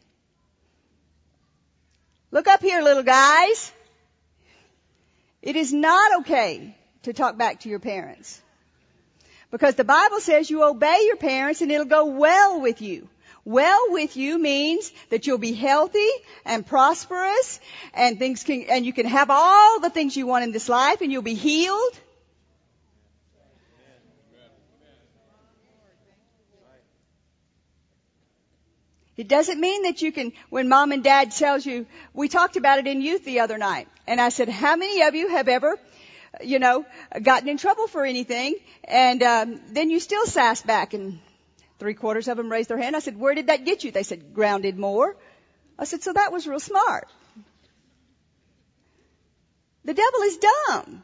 [2.32, 3.72] Look up here, little guys.
[5.42, 8.42] It is not okay to talk back to your parents.
[9.50, 13.10] Because the Bible says you obey your parents and it'll go well with you.
[13.44, 16.10] Well with you means that you'll be healthy
[16.46, 17.60] and prosperous
[17.94, 21.02] and things can, and you can have all the things you want in this life
[21.02, 22.00] and you'll be healed.
[29.22, 32.80] It doesn't mean that you can, when mom and dad tells you, we talked about
[32.80, 35.78] it in youth the other night, and I said, how many of you have ever,
[36.44, 36.88] you know,
[37.22, 41.20] gotten in trouble for anything, and um, then you still sass back, and
[41.78, 42.96] three quarters of them raised their hand.
[42.96, 43.92] I said, where did that get you?
[43.92, 45.16] They said, grounded more.
[45.78, 47.08] I said, so that was real smart.
[49.86, 51.04] The devil is dumb,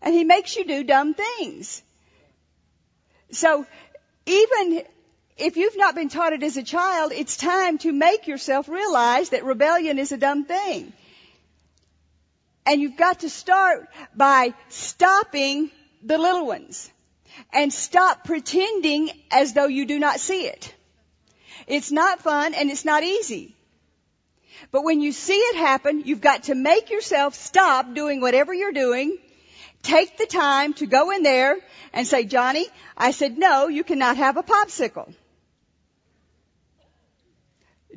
[0.00, 1.82] and he makes you do dumb things.
[3.32, 3.66] So
[4.24, 4.82] even
[5.38, 9.30] if you've not been taught it as a child, it's time to make yourself realize
[9.30, 10.92] that rebellion is a dumb thing.
[12.66, 15.70] And you've got to start by stopping
[16.02, 16.90] the little ones
[17.52, 20.74] and stop pretending as though you do not see it.
[21.66, 23.54] It's not fun and it's not easy.
[24.70, 28.72] But when you see it happen, you've got to make yourself stop doing whatever you're
[28.72, 29.16] doing
[29.82, 31.56] take the time to go in there
[31.92, 35.12] and say, Johnny, I said, no, you cannot have a popsicle.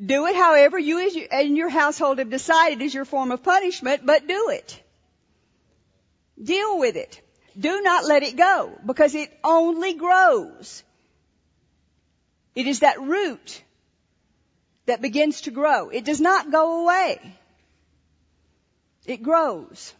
[0.04, 4.26] Do it however you and your household have decided is your form of punishment, but
[4.26, 4.82] do it.
[6.42, 7.20] Deal with it.
[7.58, 10.82] Do not let it go because it only grows.
[12.54, 13.62] It is that root
[14.86, 15.90] that begins to grow.
[15.90, 17.20] It does not go away.
[19.06, 19.94] It grows.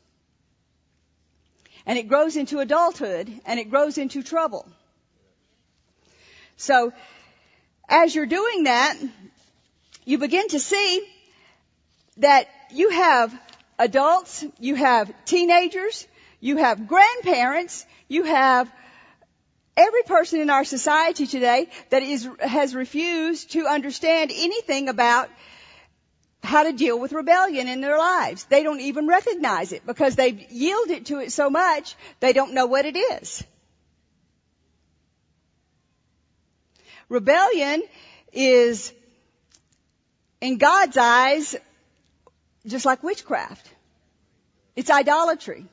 [1.86, 4.66] And it grows into adulthood and it grows into trouble.
[6.56, 6.92] So,
[7.88, 8.96] as you're doing that,
[10.04, 11.06] you begin to see
[12.18, 13.38] that you have
[13.78, 16.06] adults, you have teenagers,
[16.40, 18.70] you have grandparents, you have
[19.76, 25.30] every person in our society today that is, has refused to understand anything about
[26.42, 28.44] how to deal with rebellion in their lives.
[28.44, 32.66] They don't even recognize it because they've yielded to it so much, they don't know
[32.66, 33.44] what it is.
[37.08, 37.82] Rebellion
[38.32, 38.92] is
[40.42, 41.54] in God's eyes,
[42.66, 43.66] just like witchcraft.
[44.74, 45.66] It's idolatry.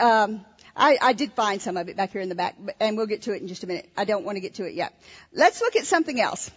[0.00, 3.06] Um, I, I, did find some of it back here in the back, and we'll
[3.06, 3.88] get to it in just a minute.
[3.96, 4.92] I don't want to get to it yet.
[5.32, 6.50] Let's look at something else.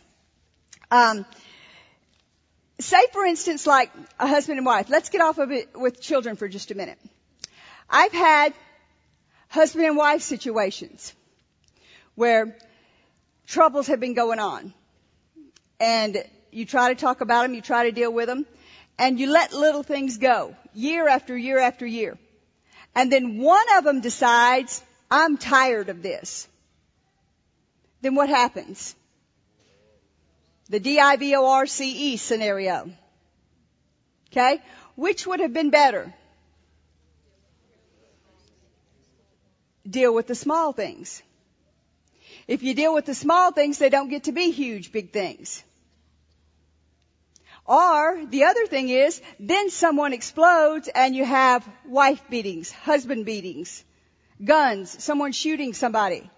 [0.89, 1.25] Um,
[2.79, 4.89] say, for instance, like a husband and wife.
[4.89, 6.99] Let's get off of it with children for just a minute.
[7.87, 8.53] I've had
[9.47, 11.13] husband and wife situations
[12.15, 12.57] where
[13.45, 14.73] troubles have been going on,
[15.79, 18.45] and you try to talk about them, you try to deal with them,
[18.97, 22.17] and you let little things go year after year after year.
[22.95, 26.47] And then one of them decides, I'm tired of this.
[28.01, 28.95] Then what happens?
[30.69, 32.91] The D-I-V-O-R-C-E scenario.
[34.31, 34.61] Okay?
[34.95, 36.13] Which would have been better?
[39.89, 41.21] Deal with the small things.
[42.47, 45.63] If you deal with the small things, they don't get to be huge, big things.
[47.65, 53.83] Or the other thing is, then someone explodes and you have wife beatings, husband beatings,
[54.43, 56.29] guns, someone shooting somebody.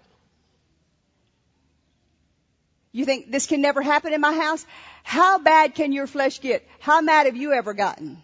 [2.92, 4.64] You think this can never happen in my house?
[5.02, 6.66] How bad can your flesh get?
[6.78, 8.22] How mad have you ever gotten?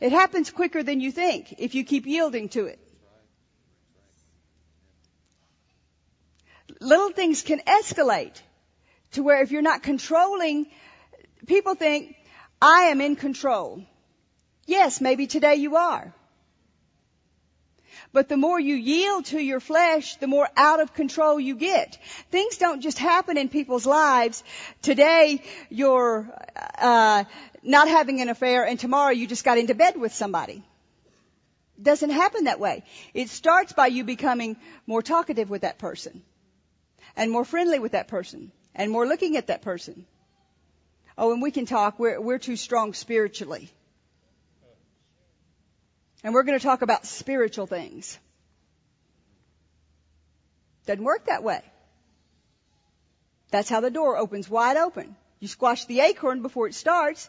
[0.00, 2.78] It happens quicker than you think if you keep yielding to it.
[6.80, 8.40] Little things can escalate
[9.12, 10.66] to where if you're not controlling,
[11.46, 12.16] people think,
[12.60, 13.82] I am in control.
[14.66, 16.14] Yes, maybe today you are.
[18.12, 21.98] But the more you yield to your flesh, the more out of control you get.
[22.30, 24.44] Things don't just happen in people's lives.
[24.82, 26.30] Today you're
[26.78, 27.24] uh,
[27.62, 30.62] not having an affair, and tomorrow you just got into bed with somebody.
[31.80, 32.84] Doesn't happen that way.
[33.14, 36.22] It starts by you becoming more talkative with that person,
[37.16, 40.06] and more friendly with that person, and more looking at that person.
[41.16, 41.98] Oh, and we can talk.
[41.98, 43.70] We're, we're too strong spiritually.
[46.24, 48.18] And we're going to talk about spiritual things.
[50.86, 51.62] Doesn't work that way.
[53.50, 55.14] That's how the door opens wide open.
[55.40, 57.28] You squash the acorn before it starts.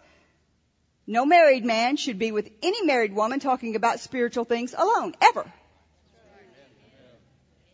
[1.05, 5.51] No married man should be with any married woman talking about spiritual things alone, ever.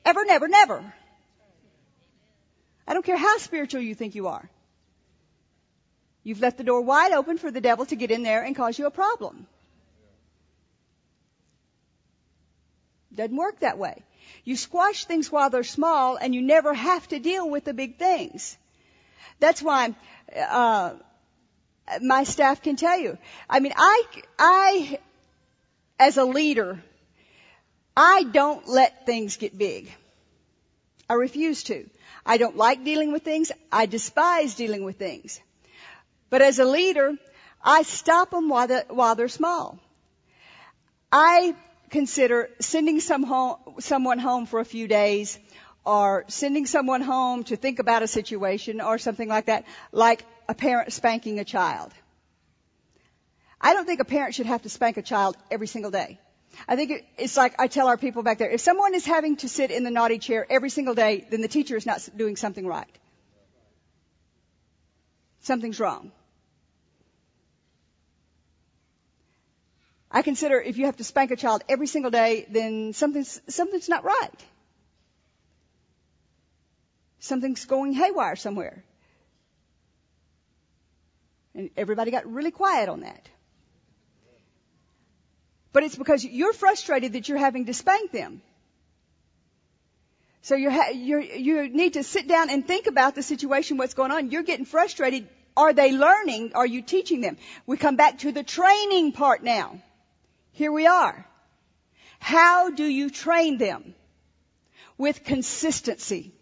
[0.03, 0.93] Ever, never, never.
[2.88, 4.49] I don't care how spiritual you think you are.
[6.30, 8.78] You've left the door wide open for the devil to get in there and cause
[8.78, 9.48] you a problem.
[13.16, 14.04] Doesn't work that way.
[14.44, 17.98] You squash things while they're small and you never have to deal with the big
[17.98, 18.56] things.
[19.40, 19.96] That's why,
[20.38, 20.94] uh,
[22.00, 23.18] my staff can tell you.
[23.50, 24.04] I mean, I,
[24.38, 25.00] I,
[25.98, 26.80] as a leader,
[27.98, 29.92] I don't let things get big.
[31.10, 31.90] I refuse to.
[32.24, 33.52] I don't like dealing with things.
[33.72, 35.42] I despise dealing with things.
[36.30, 37.14] But as a leader,
[37.62, 39.80] I stop them while, the, while they're small.
[41.12, 41.56] I
[41.90, 45.40] consider sending some home, someone home for a few days
[45.86, 50.54] or sending someone home to think about a situation or something like that, like a
[50.54, 51.92] parent spanking a child.
[53.60, 56.20] I don't think a parent should have to spank a child every single day.
[56.68, 59.50] I think it's like I tell our people back there, if someone is having to
[59.50, 62.66] sit in the naughty chair every single day, then the teacher is not doing something
[62.66, 62.98] right.
[65.42, 66.12] Something's wrong.
[70.12, 73.89] I consider if you have to spank a child every single day, then something's, something's
[73.89, 74.45] not right.
[77.20, 78.84] Something's going haywire somewhere.
[81.53, 83.30] And everybody got really quiet on that.
[85.72, 88.41] But it's because you're frustrated that you're having to spank them.
[90.41, 94.12] So you ha- you need to sit down and think about the situation, what's going
[94.12, 94.32] on.
[94.32, 95.28] You're getting frustrated.
[95.55, 96.53] Are they learning?
[96.55, 97.38] Are you teaching them?
[97.68, 99.80] We come back to the training part now.
[100.60, 101.26] Here we are.
[102.20, 103.95] How do you train them?
[104.97, 106.34] With consistency.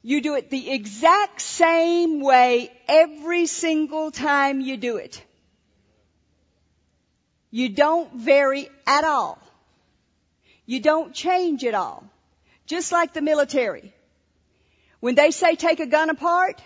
[0.00, 5.20] You do it the exact same way every single time you do it.
[7.50, 9.40] You don't vary at all.
[10.64, 12.04] You don't change at all.
[12.66, 13.92] Just like the military.
[15.00, 16.62] When they say take a gun apart,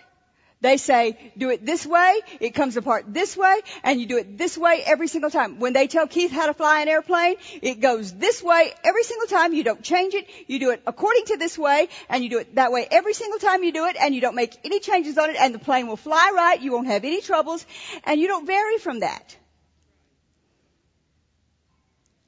[0.63, 4.39] they say, do it this way, it comes apart this way, and you do it
[4.39, 5.59] this way every single time.
[5.59, 9.27] When they tell Keith how to fly an airplane, it goes this way every single
[9.27, 12.39] time, you don't change it, you do it according to this way, and you do
[12.39, 15.19] it that way every single time you do it, and you don't make any changes
[15.19, 17.67] on it, and the plane will fly right, you won't have any troubles,
[18.05, 19.37] and you don't vary from that.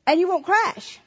[0.07, 1.01] And you won't crash.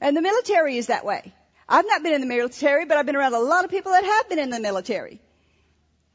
[0.00, 1.32] And the military is that way.
[1.68, 4.04] I've not been in the military, but I've been around a lot of people that
[4.04, 5.20] have been in the military.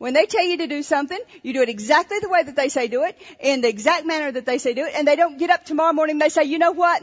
[0.03, 2.67] When they tell you to do something, you do it exactly the way that they
[2.67, 5.37] say do it, in the exact manner that they say do it, and they don't
[5.37, 7.01] get up tomorrow morning and they say, you know what?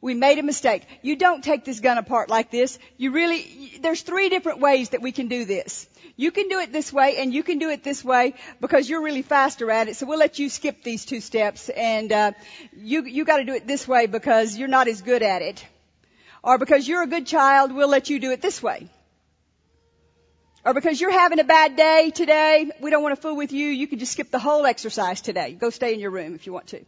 [0.00, 0.84] We made a mistake.
[1.02, 2.78] You don't take this gun apart like this.
[2.96, 5.86] You really, there's three different ways that we can do this.
[6.16, 9.02] You can do it this way and you can do it this way because you're
[9.02, 9.96] really faster at it.
[9.96, 12.32] So we'll let you skip these two steps and, uh,
[12.74, 15.62] you, you gotta do it this way because you're not as good at it.
[16.42, 18.88] Or because you're a good child, we'll let you do it this way.
[20.68, 23.68] Or because you're having a bad day today, we don't want to fool with you,
[23.68, 25.52] you can just skip the whole exercise today.
[25.52, 26.84] Go stay in your room if you want to.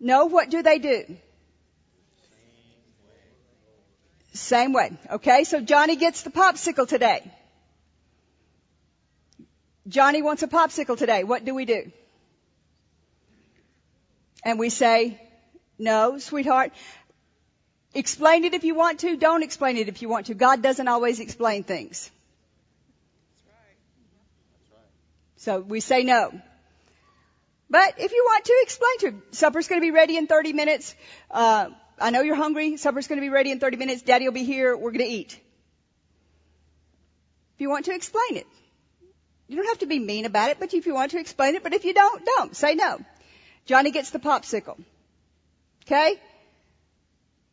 [0.00, 1.04] No, what do they do?
[4.32, 4.96] Same way.
[5.10, 7.30] Okay, so Johnny gets the popsicle today.
[9.86, 11.22] Johnny wants a popsicle today.
[11.22, 11.92] What do we do?
[14.42, 15.20] And we say,
[15.78, 16.72] no, sweetheart,
[17.94, 19.16] Explain it if you want to.
[19.16, 20.34] Don't explain it if you want to.
[20.34, 22.10] God doesn't always explain things.
[25.36, 26.32] So we say no.
[27.70, 29.22] But if you want to, explain to him.
[29.30, 30.94] Supper's going to be ready in 30 minutes.
[31.30, 31.68] Uh,
[32.00, 32.76] I know you're hungry.
[32.76, 34.02] Supper's going to be ready in 30 minutes.
[34.02, 34.76] Daddy will be here.
[34.76, 35.38] We're going to eat.
[37.54, 38.46] If you want to explain it.
[39.48, 41.62] You don't have to be mean about it, but if you want to explain it,
[41.62, 42.54] but if you don't, don't.
[42.54, 43.00] Say no.
[43.64, 44.78] Johnny gets the popsicle.
[45.86, 46.20] Okay?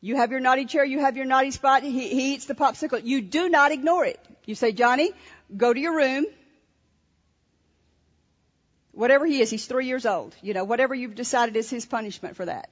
[0.06, 3.04] You have your naughty chair, you have your naughty spot, he, he eats the popsicle.
[3.04, 4.20] You do not ignore it.
[4.46, 5.10] You say, Johnny,
[5.58, 6.28] go to your room.
[8.92, 10.36] Whatever he is, he's three years old.
[10.44, 12.70] You know, whatever you've decided is his punishment for that.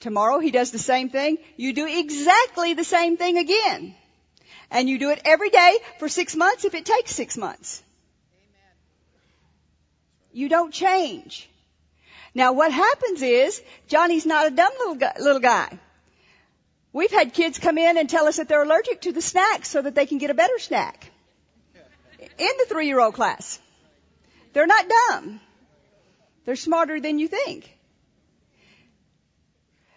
[0.00, 1.38] Tomorrow he does the same thing.
[1.56, 3.94] You do exactly the same thing again.
[4.72, 7.84] And you do it every day for six months if it takes six months.
[8.34, 8.72] Amen.
[10.32, 11.48] You don't change.
[12.38, 15.76] Now what happens is, Johnny's not a dumb little guy, little guy.
[16.92, 19.82] We've had kids come in and tell us that they're allergic to the snacks so
[19.82, 21.10] that they can get a better snack.
[22.20, 23.58] In the three year old class.
[24.52, 25.40] They're not dumb.
[26.44, 27.76] They're smarter than you think.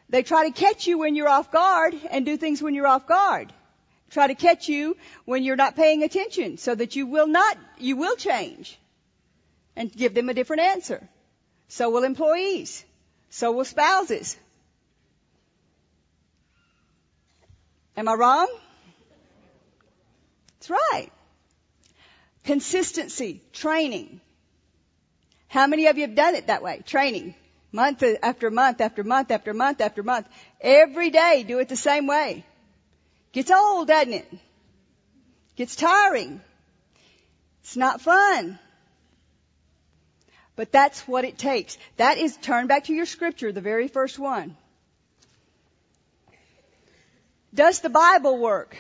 [0.09, 3.05] They try to catch you when you're off guard and do things when you're off
[3.05, 3.53] guard.
[4.09, 7.97] Try to catch you when you're not paying attention so that you will not, you
[7.97, 8.79] will change
[9.75, 11.07] and give them a different answer.
[11.72, 12.84] So will employees.
[13.30, 14.36] So will spouses.
[17.95, 18.53] Am I wrong?
[20.59, 21.09] That's right.
[22.43, 24.19] Consistency, training.
[25.47, 26.82] How many of you have done it that way?
[26.86, 27.36] Training.
[27.72, 30.28] Month after month after month after month after month.
[30.59, 32.43] Every day do it the same way.
[33.32, 34.30] Gets old, doesn't it?
[35.55, 36.41] Gets tiring.
[37.61, 38.59] It's not fun.
[40.55, 41.77] But that's what it takes.
[41.97, 44.55] That is, turn back to your scripture, the very first one.
[47.53, 48.77] Does the Bible work?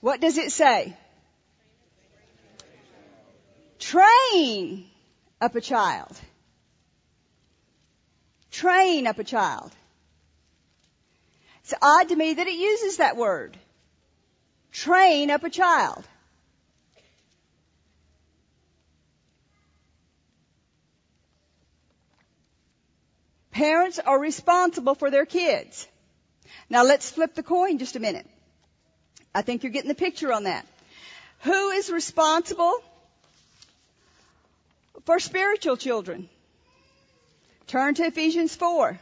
[0.00, 0.96] What does it say?
[3.78, 4.86] Train
[5.40, 6.18] up a child.
[8.50, 9.72] Train up a child.
[11.62, 13.56] It's odd to me that it uses that word.
[14.72, 16.04] Train up a child.
[23.60, 25.86] Parents are responsible for their kids.
[26.70, 28.26] Now let's flip the coin just a minute.
[29.34, 30.66] I think you're getting the picture on that.
[31.40, 32.72] Who is responsible
[35.04, 36.30] for spiritual children?
[37.66, 38.98] Turn to Ephesians 4.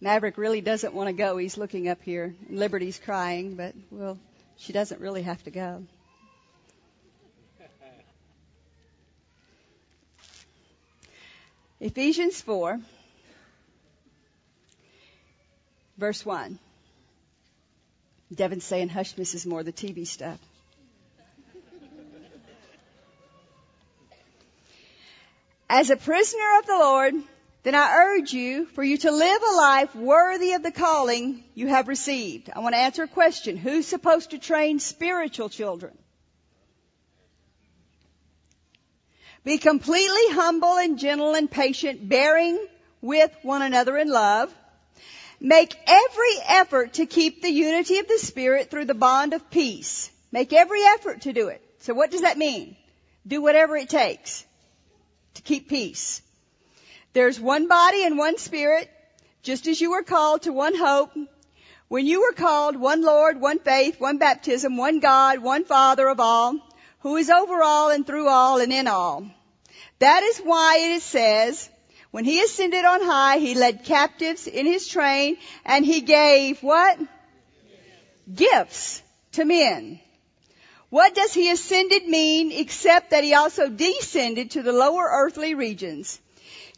[0.00, 1.36] Maverick really doesn't want to go.
[1.36, 2.36] He's looking up here.
[2.48, 4.16] Liberty's crying, but well,
[4.56, 5.82] she doesn't really have to go.
[11.80, 12.80] Ephesians 4,
[15.96, 16.60] verse 1.
[18.32, 19.46] Devin's saying, hush, Mrs.
[19.46, 20.38] Moore, the TV stuff.
[25.68, 27.14] As a prisoner of the Lord,
[27.68, 31.66] then I urge you for you to live a life worthy of the calling you
[31.66, 32.48] have received.
[32.56, 33.58] I want to answer a question.
[33.58, 35.92] Who's supposed to train spiritual children?
[39.44, 42.58] Be completely humble and gentle and patient, bearing
[43.02, 44.50] with one another in love.
[45.38, 50.10] Make every effort to keep the unity of the Spirit through the bond of peace.
[50.32, 51.62] Make every effort to do it.
[51.80, 52.76] So what does that mean?
[53.26, 54.46] Do whatever it takes
[55.34, 56.22] to keep peace.
[57.18, 58.88] There's one body and one spirit,
[59.42, 61.10] just as you were called to one hope.
[61.88, 66.20] When you were called, one Lord, one faith, one baptism, one God, one Father of
[66.20, 66.60] all,
[67.00, 69.28] who is over all and through all and in all.
[69.98, 71.68] That is why it says,
[72.12, 77.00] when he ascended on high, he led captives in his train and he gave what?
[78.32, 79.02] Gifts
[79.32, 79.98] to men.
[80.88, 86.20] What does he ascended mean except that he also descended to the lower earthly regions?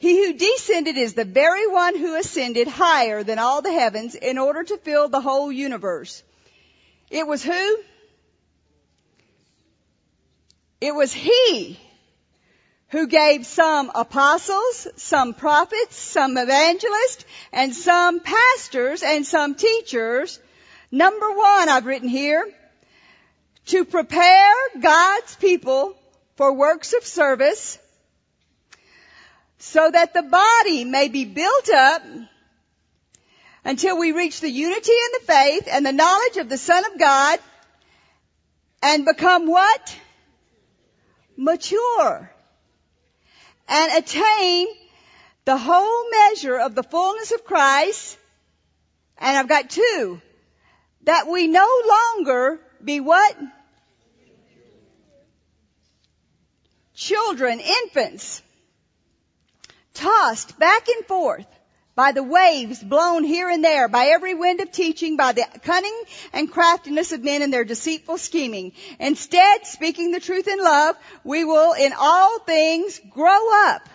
[0.01, 4.39] He who descended is the very one who ascended higher than all the heavens in
[4.39, 6.23] order to fill the whole universe.
[7.11, 7.79] It was who?
[10.81, 11.79] It was he
[12.89, 20.41] who gave some apostles, some prophets, some evangelists, and some pastors, and some teachers.
[20.91, 22.51] Number one, I've written here,
[23.67, 25.95] to prepare God's people
[26.37, 27.79] for works of service
[29.61, 32.03] so that the body may be built up
[33.65, 36.99] until we reach the unity in the faith and the knowledge of the Son of
[36.99, 37.39] God
[38.83, 39.97] and become what?
[41.41, 42.31] mature
[43.67, 44.67] and attain
[45.47, 48.19] the whole measure of the fullness of Christ.
[49.17, 50.21] And I've got two.
[51.05, 53.37] That we no longer be what?
[56.95, 58.43] Children, infants,
[60.01, 61.47] tossed back and forth
[61.95, 66.03] by the waves blown here and there, by every wind of teaching, by the cunning
[66.33, 68.73] and craftiness of men and their deceitful scheming.
[68.99, 73.87] Instead, speaking the truth in love, we will in all things grow up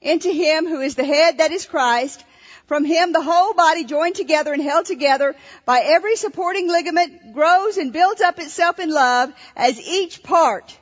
[0.00, 2.22] into Him who is the head, that is Christ.
[2.66, 5.34] From Him the whole body joined together and held together
[5.66, 10.78] by every supporting ligament grows and builds up itself in love as each part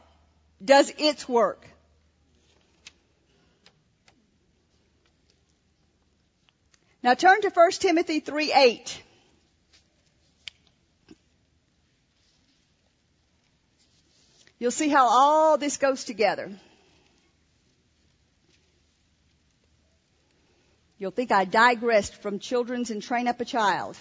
[0.62, 1.66] does its work.
[7.02, 9.02] Now turn to 1 Timothy 3 8.
[14.58, 16.52] You'll see how all this goes together.
[20.98, 23.96] You'll think I digressed from children's and train up a child.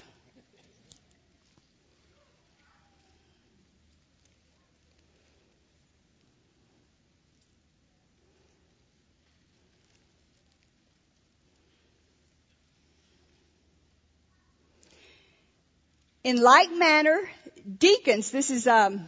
[16.24, 17.20] In like manner,
[17.80, 19.08] deacons, this is um,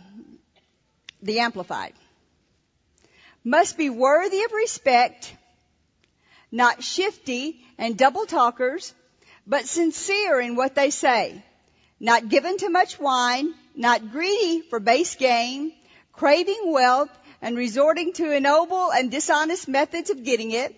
[1.22, 1.94] the Amplified,
[3.44, 5.32] must be worthy of respect,
[6.52, 8.94] not shifty and double talkers,
[9.46, 11.44] but sincere in what they say,
[12.00, 15.72] not given to much wine, not greedy for base gain,
[16.14, 17.10] craving wealth,
[17.42, 20.74] and resorting to ignoble and dishonest methods of getting it.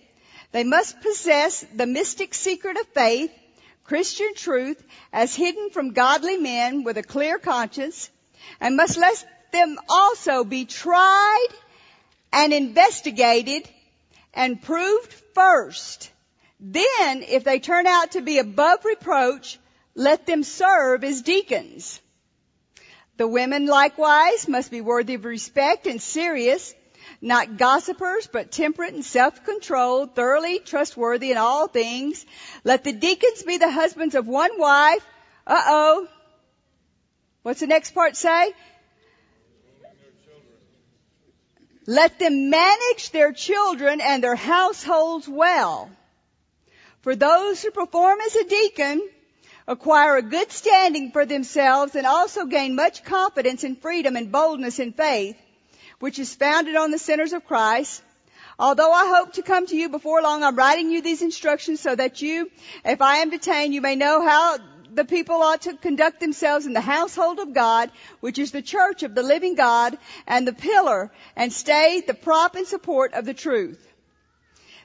[0.52, 3.30] They must possess the mystic secret of faith,
[3.86, 4.82] Christian truth
[5.12, 8.10] as hidden from godly men with a clear conscience
[8.60, 11.48] and must let them also be tried
[12.32, 13.68] and investigated
[14.34, 16.10] and proved first.
[16.58, 19.58] Then, if they turn out to be above reproach,
[19.94, 22.00] let them serve as deacons.
[23.16, 26.74] The women likewise must be worthy of respect and serious,
[27.20, 32.24] not gossipers, but temperate and self-controlled, thoroughly trustworthy in all things.
[32.64, 35.04] Let the deacons be the husbands of one wife.
[35.46, 36.08] Uh-oh.
[37.42, 38.52] What's the next part say?
[41.86, 45.88] Let them manage their children and their households well.
[47.02, 49.08] For those who perform as a deacon
[49.68, 54.80] acquire a good standing for themselves and also gain much confidence and freedom and boldness
[54.80, 55.36] in faith
[55.98, 58.02] which is founded on the sinners of Christ.
[58.58, 61.94] Although I hope to come to you before long, I'm writing you these instructions so
[61.94, 62.50] that you,
[62.84, 64.58] if I am detained, you may know how
[64.92, 67.90] the people ought to conduct themselves in the household of God,
[68.20, 72.54] which is the church of the living God and the pillar and stay the prop
[72.54, 73.82] and support of the truth.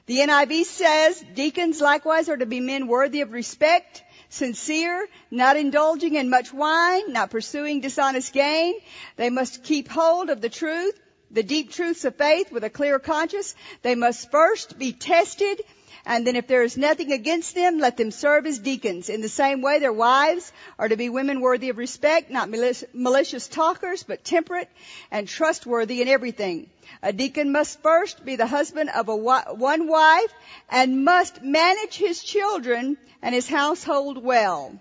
[0.04, 4.02] The NIV says deacons likewise are to be men worthy of respect,
[4.32, 8.74] sincere, not indulging in much wine, not pursuing dishonest gain.
[9.16, 10.98] They must keep hold of the truth,
[11.30, 13.54] the deep truths of faith with a clear conscience.
[13.82, 15.60] They must first be tested
[16.04, 19.08] and then if there is nothing against them, let them serve as deacons.
[19.08, 23.48] In the same way, their wives are to be women worthy of respect, not malicious
[23.48, 24.68] talkers, but temperate
[25.10, 26.68] and trustworthy in everything.
[27.02, 30.32] A deacon must first be the husband of a one wife
[30.68, 34.78] and must manage his children and his household well.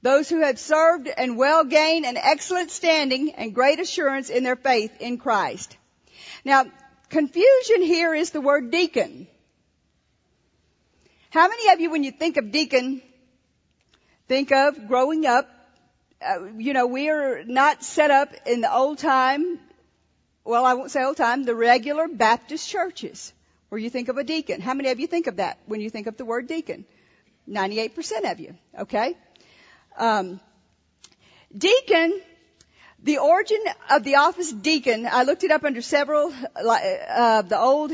[0.00, 4.56] Those who have served and well gain an excellent standing and great assurance in their
[4.56, 5.76] faith in Christ.
[6.44, 6.66] Now,
[7.10, 9.26] confusion here is the word deacon.
[11.30, 13.02] How many of you, when you think of deacon,
[14.28, 15.46] think of growing up?
[16.26, 19.60] Uh, you know, we are not set up in the old time,
[20.42, 23.32] well, I won't say old time, the regular Baptist churches
[23.68, 24.62] where you think of a deacon.
[24.62, 26.86] How many of you think of that when you think of the word deacon?
[27.46, 29.14] 98% of you, okay?
[29.98, 30.40] Um,
[31.56, 32.18] deacon,
[33.02, 37.92] the origin of the office deacon, I looked it up under several, uh, the old,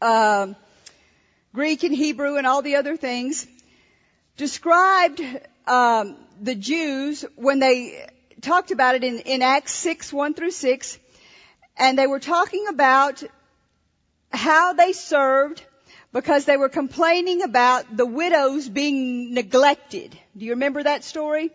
[0.00, 0.54] uh,
[1.58, 3.44] Greek and Hebrew and all the other things,
[4.36, 5.20] described
[5.66, 8.06] um, the Jews when they
[8.40, 10.98] talked about it in, in Acts 6, 1 through 6,
[11.76, 13.24] and they were talking about
[14.30, 15.64] how they served
[16.12, 20.16] because they were complaining about the widows being neglected.
[20.36, 21.50] Do you remember that story?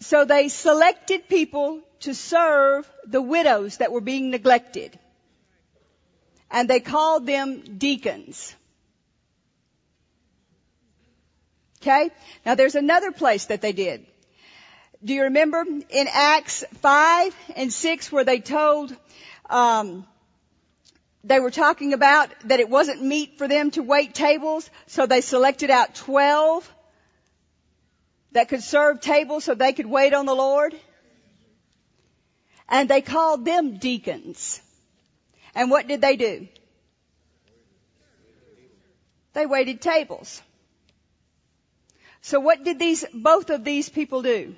[0.00, 4.98] So they selected people to serve the widows that were being neglected
[6.52, 8.54] and they called them deacons.
[11.80, 12.10] Okay?
[12.46, 14.06] Now there's another place that they did.
[15.02, 18.94] Do you remember in Acts 5 and 6 where they told,
[19.50, 20.06] um,
[21.24, 25.20] they were talking about that it wasn't meet for them to wait tables, so they
[25.20, 26.72] selected out 12
[28.32, 30.74] that could serve tables so they could wait on the Lord?
[32.68, 34.61] And they called them deacons.
[35.54, 36.48] And what did they do?
[39.34, 40.42] They waited tables.
[42.20, 44.54] So what did these, both of these people do?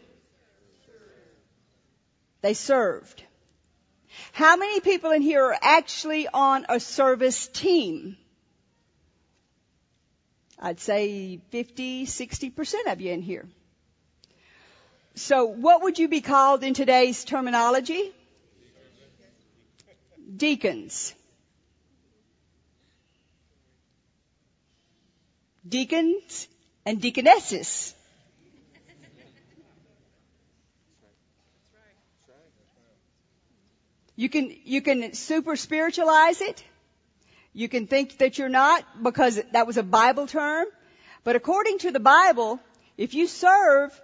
[2.43, 3.23] They served.
[4.33, 8.17] How many people in here are actually on a service team?
[10.59, 13.47] I'd say 50, 60% of you in here.
[15.15, 18.13] So what would you be called in today's terminology?
[20.35, 21.15] Deacons.
[25.69, 26.49] Deacons
[26.85, 27.95] and deaconesses.
[34.17, 36.63] You can, you can super spiritualize it.
[37.53, 40.67] You can think that you're not because that was a Bible term.
[41.25, 42.61] But according to the Bible,
[42.97, 43.99] if you serve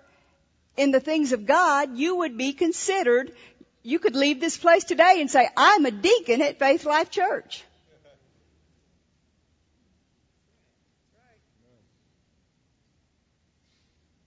[0.76, 3.32] in the things of God, you would be considered,
[3.82, 7.64] you could leave this place today and say, I'm a deacon at Faith Life Church.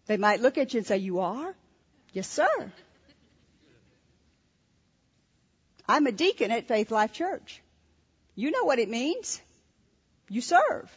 [0.06, 1.56] They might look at you and say, you are?
[2.12, 2.72] Yes, sir.
[5.88, 7.62] I'm a deacon at Faith Life Church.
[8.36, 9.42] You know what it means.
[10.30, 10.92] You serve.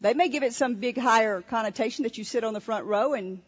[0.00, 3.14] They may give it some big higher connotation that you sit on the front row
[3.14, 3.40] and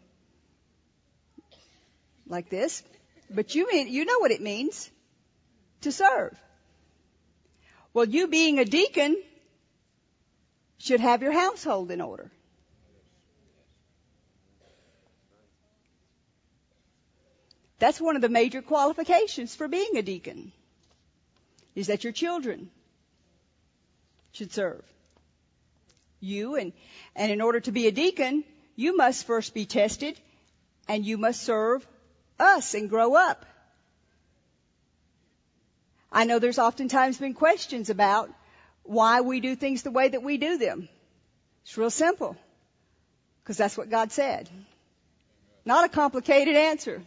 [2.27, 2.83] like this,
[3.33, 4.89] but you mean, you know what it means
[5.81, 6.37] to serve.
[7.93, 9.21] Well, you being a deacon
[10.77, 12.31] should have your household in order.
[17.79, 20.51] That's one of the major qualifications for being a deacon,
[21.73, 22.69] is that your children
[24.33, 24.83] should serve.
[26.19, 26.73] You and,
[27.15, 28.43] and in order to be a deacon,
[28.75, 30.19] you must first be tested
[30.87, 31.87] and you must serve
[32.41, 33.45] us and grow up.
[36.11, 38.29] I know there's oftentimes been questions about
[38.83, 40.89] why we do things the way that we do them.
[41.63, 42.35] It's real simple.
[43.43, 44.49] Because that's what God said.
[45.63, 47.01] Not a complicated answer.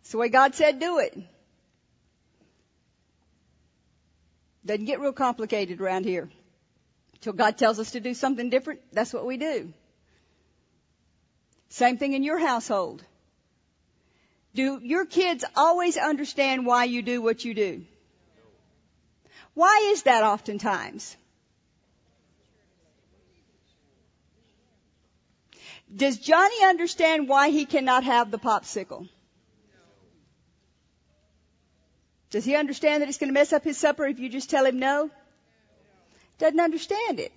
[0.00, 1.18] It's the way God said do it.
[4.64, 6.30] Doesn't get real complicated around here.
[7.20, 9.72] Till God tells us to do something different, that's what we do.
[11.68, 13.04] Same thing in your household.
[14.54, 17.84] Do your kids always understand why you do what you do?
[19.54, 21.16] Why is that oftentimes?
[25.94, 29.08] Does Johnny understand why he cannot have the popsicle?
[32.30, 34.64] Does he understand that it's going to mess up his supper if you just tell
[34.64, 35.10] him no?
[36.38, 37.32] Doesn't understand it.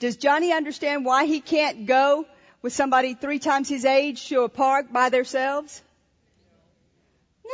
[0.00, 2.26] Does Johnny understand why he can't go
[2.64, 5.82] with somebody three times his age to a park by themselves?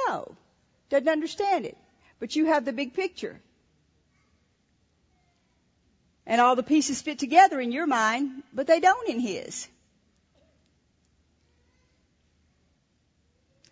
[0.07, 0.37] No.
[0.89, 1.77] Doesn't understand it.
[2.21, 3.41] But you have the big picture.
[6.25, 9.67] And all the pieces fit together in your mind, but they don't in his.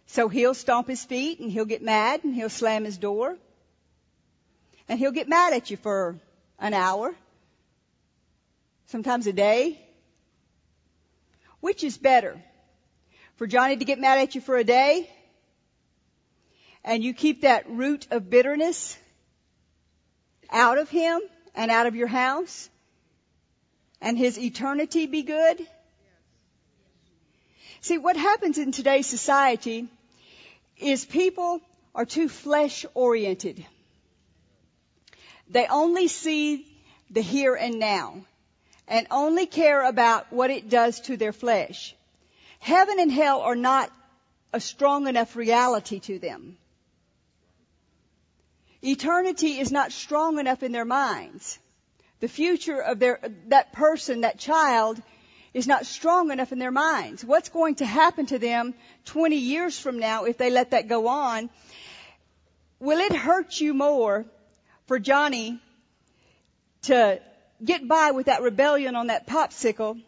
[0.08, 3.36] So he'll stomp his feet and he'll get mad and he'll slam his door.
[4.88, 6.16] And he'll get mad at you for
[6.58, 7.14] an hour.
[8.86, 9.78] Sometimes a day.
[11.68, 12.42] Which is better?
[13.36, 15.06] For Johnny to get mad at you for a day
[16.82, 18.96] and you keep that root of bitterness
[20.48, 21.20] out of him
[21.54, 22.70] and out of your house
[24.00, 25.58] and his eternity be good?
[27.82, 29.88] See, what happens in today's society
[30.78, 31.60] is people
[31.94, 33.62] are too flesh oriented.
[35.50, 36.66] They only see
[37.10, 38.24] the here and now
[38.88, 41.94] and only care about what it does to their flesh.
[42.58, 43.90] Heaven and hell are not
[44.52, 46.56] a strong enough reality to them.
[48.82, 51.58] Eternity is not strong enough in their minds.
[52.20, 55.00] The future of their, that person, that child,
[55.54, 57.24] is not strong enough in their minds.
[57.24, 58.74] What's going to happen to them
[59.06, 61.50] 20 years from now if they let that go on?
[62.80, 64.24] Will it hurt you more
[64.86, 65.60] for Johnny
[66.82, 67.20] to
[67.64, 70.00] get by with that rebellion on that popsicle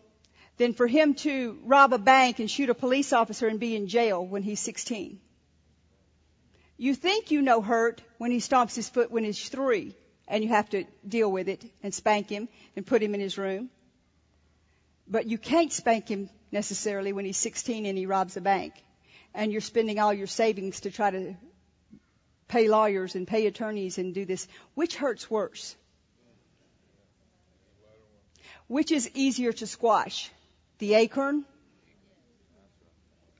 [0.56, 3.88] than for him to rob a bank and shoot a police officer and be in
[3.88, 5.20] jail when he's 16?
[6.76, 9.94] You think you know hurt when he stomps his foot when he's three
[10.26, 13.36] and you have to deal with it and spank him and put him in his
[13.36, 13.68] room.
[15.06, 18.74] But you can't spank him necessarily when he's 16 and he robs a bank
[19.34, 21.34] and you're spending all your savings to try to
[22.48, 24.48] pay lawyers and pay attorneys and do this.
[24.74, 25.76] Which hurts worse?
[28.70, 30.30] Which is easier to squash?
[30.78, 31.44] The acorn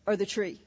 [0.04, 0.58] or the tree?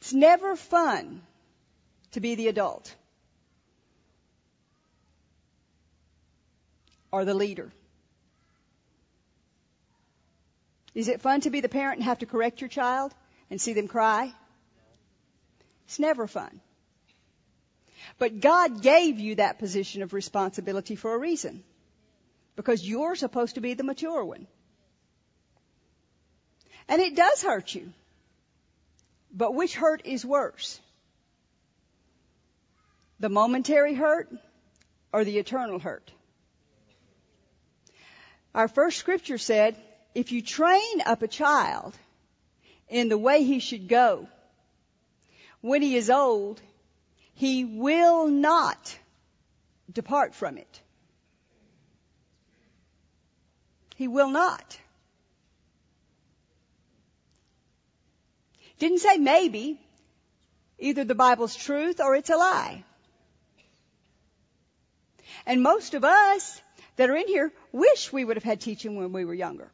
[0.00, 1.22] It's never fun
[2.10, 2.92] to be the adult
[7.12, 7.70] or the leader.
[10.92, 13.14] Is it fun to be the parent and have to correct your child
[13.48, 14.32] and see them cry?
[15.86, 16.60] It's never fun.
[18.18, 21.62] But God gave you that position of responsibility for a reason.
[22.56, 24.48] Because you're supposed to be the mature one.
[26.88, 27.92] And it does hurt you.
[29.32, 30.80] But which hurt is worse?
[33.20, 34.28] The momentary hurt
[35.12, 36.10] or the eternal hurt?
[38.54, 39.76] Our first scripture said,
[40.14, 41.96] if you train up a child
[42.88, 44.28] in the way he should go,
[45.60, 46.60] when he is old,
[47.38, 48.98] he will not
[49.92, 50.82] depart from it.
[53.94, 54.76] He will not.
[58.80, 59.80] Didn't say maybe.
[60.80, 62.82] Either the Bible's truth or it's a lie.
[65.46, 66.60] And most of us
[66.96, 69.70] that are in here wish we would have had teaching when we were younger.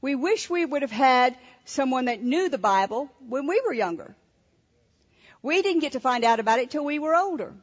[0.00, 4.14] We wish we would have had someone that knew the Bible when we were younger.
[5.42, 7.54] We didn't get to find out about it till we were older.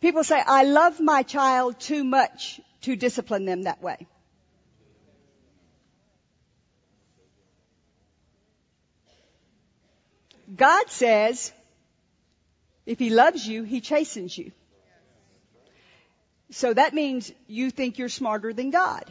[0.00, 4.06] People say, I love my child too much to discipline them that way.
[10.54, 11.52] God says,
[12.86, 14.52] if He loves you, He chastens you.
[16.50, 19.04] So that means you think you're smarter than God.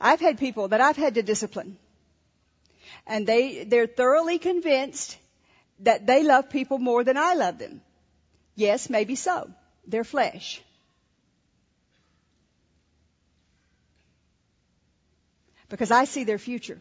[0.00, 1.78] I've had people that I've had to discipline.
[3.06, 5.16] And they, they're thoroughly convinced
[5.80, 7.80] that they love people more than I love them.
[8.54, 9.50] Yes, maybe so.
[9.86, 10.62] They're flesh.
[15.68, 16.80] Because I see their future.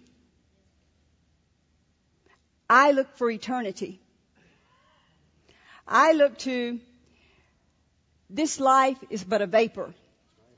[2.70, 4.00] I look for eternity.
[5.88, 6.80] I look to
[8.30, 9.94] this life is but a vapor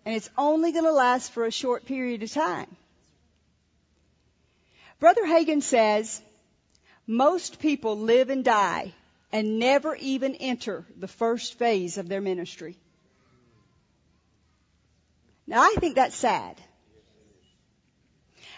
[0.05, 2.67] and it's only going to last for a short period of time.
[4.99, 6.21] Brother Hagin says
[7.05, 8.93] most people live and die
[9.31, 12.77] and never even enter the first phase of their ministry.
[15.47, 16.59] Now I think that's sad.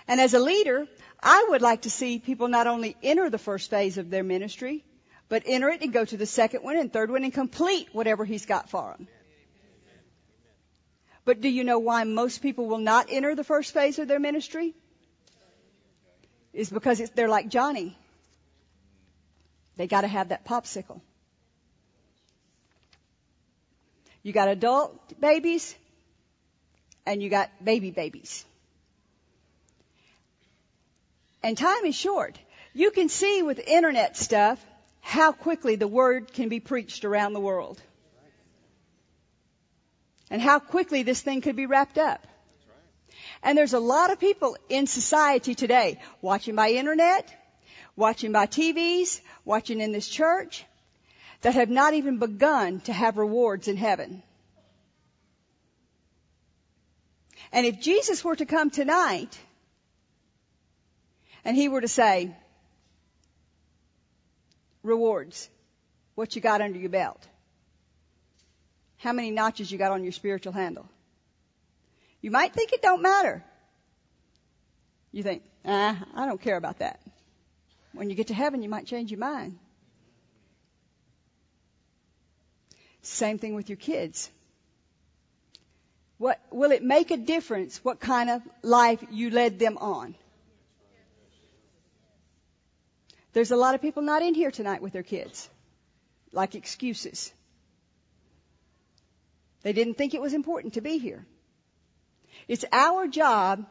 [0.07, 0.88] And as a leader,
[1.21, 4.85] I would like to see people not only enter the first phase of their ministry,
[5.29, 8.23] but enter it and go to the second one and third one and complete whatever
[8.23, 9.07] he's got for them.
[11.25, 14.19] But do you know why most people will not enter the first phase of their
[14.19, 14.73] ministry?
[16.57, 17.95] Is because they're like Johnny.
[19.75, 21.01] They gotta have that popsicle.
[24.23, 25.75] You got adult babies
[27.05, 28.43] and you got baby babies.
[31.43, 32.39] And time is short.
[32.73, 34.59] You can see with internet stuff
[35.01, 37.79] how quickly the word can be preached around the world
[40.31, 42.25] and how quickly this thing could be wrapped up.
[43.43, 47.33] And there's a lot of people in society today watching by internet,
[47.95, 50.65] watching by TVs, watching in this church
[51.41, 54.23] that have not even begun to have rewards in heaven.
[57.51, 59.38] And if Jesus were to come tonight
[61.45, 62.35] and he were to say,
[64.83, 65.49] rewards,
[66.15, 67.25] what you got under your belt?
[68.97, 70.88] how many notches you got on your spiritual handle.
[72.22, 73.43] You might think it don't matter.
[75.11, 76.99] You think, ah, I don't care about that.
[77.93, 79.57] When you get to heaven, you might change your mind.
[83.01, 84.30] Same thing with your kids.
[86.18, 90.15] What, will it make a difference what kind of life you led them on?
[93.34, 95.49] There's a lot of people not in here tonight with their kids.
[96.32, 97.32] Like excuses.
[99.61, 101.26] They didn't think it was important to be here.
[102.47, 103.65] It's our job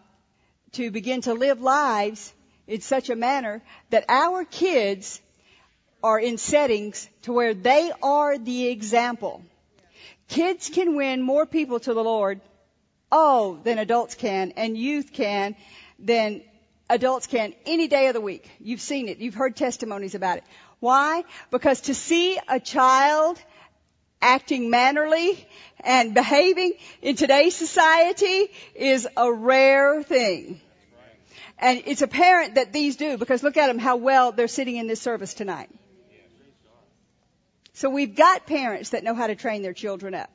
[0.72, 2.32] to begin to live lives
[2.66, 5.20] in such a manner that our kids
[6.02, 9.42] are in settings to where they are the example.
[10.28, 12.40] Kids can win more people to the Lord,
[13.10, 15.56] oh, than adults can, and youth can,
[15.98, 16.42] than
[16.90, 18.50] adults can any day of the week.
[18.60, 19.18] You've seen it.
[19.18, 20.44] You've heard testimonies about it.
[20.80, 21.24] Why?
[21.50, 23.40] Because to see a child
[24.20, 25.46] acting mannerly
[25.80, 30.60] and behaving in today's society is a rare thing.
[31.58, 34.86] And it's apparent that these do because look at them how well they're sitting in
[34.86, 35.70] this service tonight.
[37.72, 40.30] So we've got parents that know how to train their children up.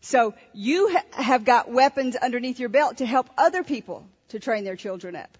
[0.00, 4.64] So you ha- have got weapons underneath your belt to help other people to train
[4.64, 5.38] their children up.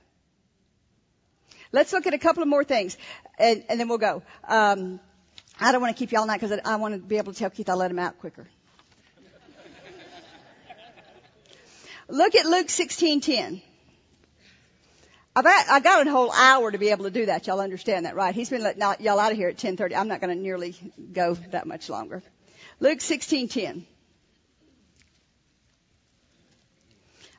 [1.72, 2.97] Let's look at a couple of more things,
[3.38, 4.22] and, and then we'll go.
[4.47, 5.01] Um,
[5.61, 7.32] I don't want to keep you all night because I, I want to be able
[7.32, 8.46] to tell Keith I'll let him out quicker.
[12.09, 13.62] look at Luke 16:10.
[15.34, 17.46] I've I got a whole hour to be able to do that.
[17.46, 18.34] Y'all understand that, right?
[18.34, 19.96] He's been letting y'all out of here at 10:30.
[19.96, 20.74] I'm not going to nearly
[21.12, 22.22] go that much longer.
[22.80, 23.84] Luke 16:10.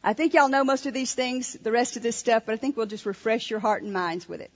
[0.06, 2.58] I think y'all know most of these things, the rest of this stuff, but I
[2.58, 4.52] think we'll just refresh your heart and minds with it.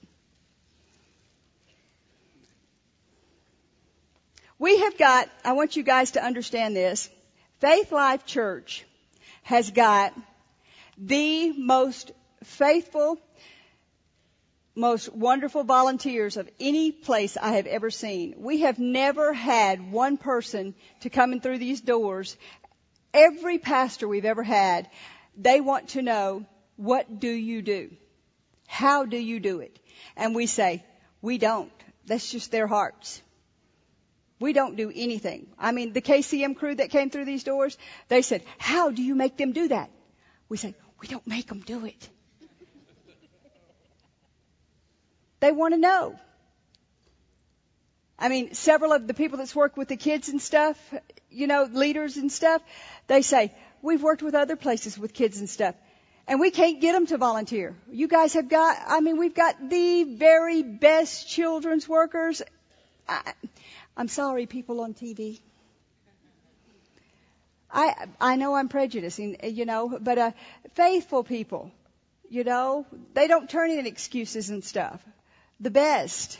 [4.59, 7.09] We have got, I want you guys to understand this,
[7.59, 8.85] Faith Life Church
[9.43, 10.13] has got
[10.97, 12.11] the most
[12.43, 13.19] faithful,
[14.75, 18.35] most wonderful volunteers of any place I have ever seen.
[18.37, 22.35] We have never had one person to come in through these doors.
[23.13, 24.89] Every pastor we've ever had
[25.37, 26.45] they want to know,
[26.77, 27.91] what do you do?
[28.65, 29.79] How do you do it?
[30.15, 30.83] And we say,
[31.21, 31.71] we don't.
[32.07, 33.21] That's just their hearts.
[34.39, 35.47] We don't do anything.
[35.57, 37.77] I mean, the KCM crew that came through these doors,
[38.07, 39.89] they said, how do you make them do that?
[40.47, 42.09] We say, we don't make them do it.
[45.39, 46.15] They want to know.
[48.19, 50.77] I mean, several of the people that's worked with the kids and stuff,
[51.29, 52.61] you know, leaders and stuff,
[53.05, 55.75] they say, we've worked with other places with kids and stuff.
[56.27, 57.75] And we can't get them to volunteer.
[57.89, 62.41] You guys have got, I mean, we've got the very best children's workers.
[63.07, 63.33] I,
[63.97, 65.39] I'm sorry, people on TV.
[67.69, 70.31] I, I know I'm prejudicing, you know, but, uh,
[70.75, 71.71] faithful people,
[72.29, 72.85] you know,
[73.15, 75.01] they don't turn in excuses and stuff.
[75.59, 76.39] The best.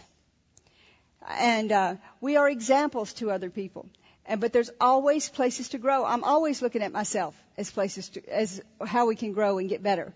[1.27, 3.87] And, uh, we are examples to other people.
[4.27, 6.05] And, but there's always places to grow.
[6.05, 9.81] I'm always looking at myself as places to, as how we can grow and get
[9.81, 10.13] better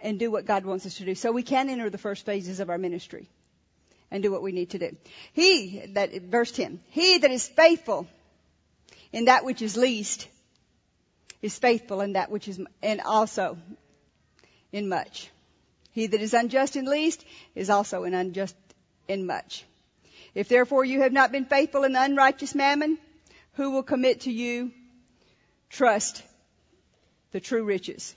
[0.00, 1.14] and do what God wants us to do.
[1.14, 3.28] So we can enter the first phases of our ministry
[4.10, 4.96] and do what we need to do.
[5.32, 8.06] He, that, verse 10, he that is faithful
[9.12, 10.28] in that which is least
[11.40, 13.58] is faithful in that which is, and also
[14.72, 15.30] in much.
[15.92, 18.56] He that is unjust in least is also in unjust
[19.06, 19.64] in much.
[20.34, 22.98] If therefore you have not been faithful in the unrighteous mammon,
[23.54, 24.72] who will commit to you
[25.70, 26.22] trust
[27.32, 28.14] the true riches.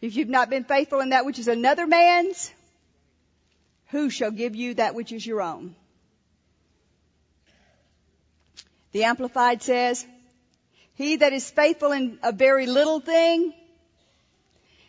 [0.00, 2.52] If you've not been faithful in that which is another man's,
[3.94, 5.76] who shall give you that which is your own?
[8.90, 10.04] The Amplified says,
[10.94, 13.54] He that is faithful in a very little thing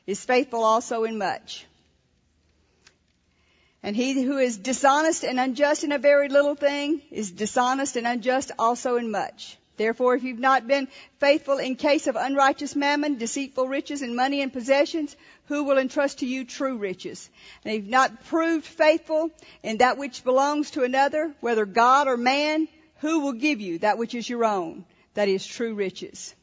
[0.07, 1.67] is faithful also in much.
[3.83, 8.07] And he who is dishonest and unjust in a very little thing is dishonest and
[8.07, 9.59] unjust also in much.
[9.77, 10.87] Therefore, if you've not been
[11.19, 15.15] faithful in case of unrighteous mammon, deceitful riches and money and possessions,
[15.47, 17.29] who will entrust to you true riches?
[17.63, 19.31] And if not proved faithful
[19.63, 22.67] in that which belongs to another, whether God or man,
[22.99, 24.85] who will give you that which is your own?
[25.13, 26.33] That is true riches.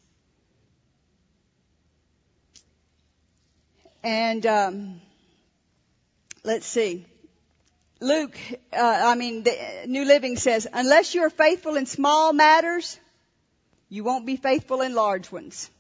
[4.05, 5.01] And um,
[6.45, 7.07] let's see.
[8.01, 8.37] Luke,
[8.73, 12.99] uh, I mean, the New Living says, unless you are faithful in small matters,
[13.89, 15.71] you won't be faithful in large ones.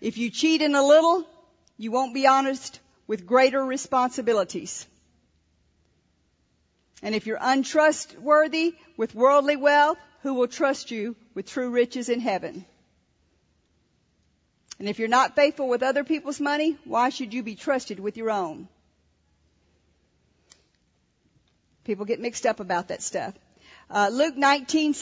[0.00, 1.24] If you cheat in a little,
[1.76, 4.86] you won't be honest with greater responsibilities.
[7.02, 12.20] And if you're untrustworthy with worldly wealth, who will trust you with true riches in
[12.20, 12.64] heaven?
[14.78, 18.16] And if you're not faithful with other people's money, why should you be trusted with
[18.16, 18.68] your own?
[21.84, 23.34] People get mixed up about that stuff.
[23.90, 24.94] Uh, Luke 19,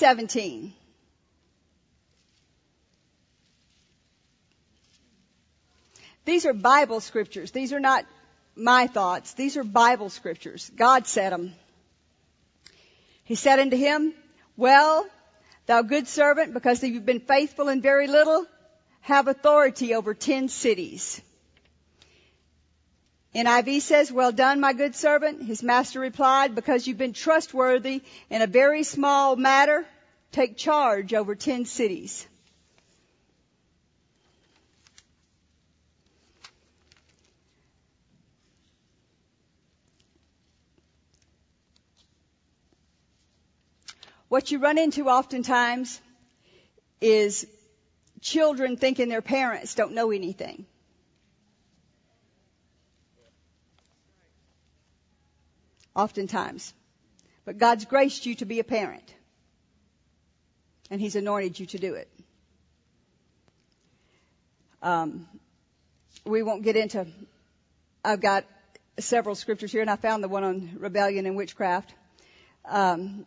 [6.30, 7.50] These are Bible scriptures.
[7.50, 8.04] These are not
[8.54, 9.34] my thoughts.
[9.34, 10.70] These are Bible scriptures.
[10.76, 11.54] God said them.
[13.24, 14.14] He said unto him,
[14.56, 15.08] Well,
[15.66, 18.46] thou good servant, because you've been faithful in very little,
[19.00, 21.20] have authority over ten cities.
[23.34, 25.42] NIV says, well done, my good servant.
[25.42, 29.84] His master replied, because you've been trustworthy in a very small matter,
[30.30, 32.24] take charge over ten cities.
[44.30, 46.00] What you run into oftentimes
[47.00, 47.48] is
[48.20, 50.66] children thinking their parents don't know anything.
[55.96, 56.72] Oftentimes.
[57.44, 59.12] But God's graced you to be a parent.
[60.92, 62.08] And He's anointed you to do it.
[64.80, 65.26] Um,
[66.24, 67.04] we won't get into,
[68.04, 68.44] I've got
[69.00, 71.92] several scriptures here and I found the one on rebellion and witchcraft.
[72.64, 73.26] Um,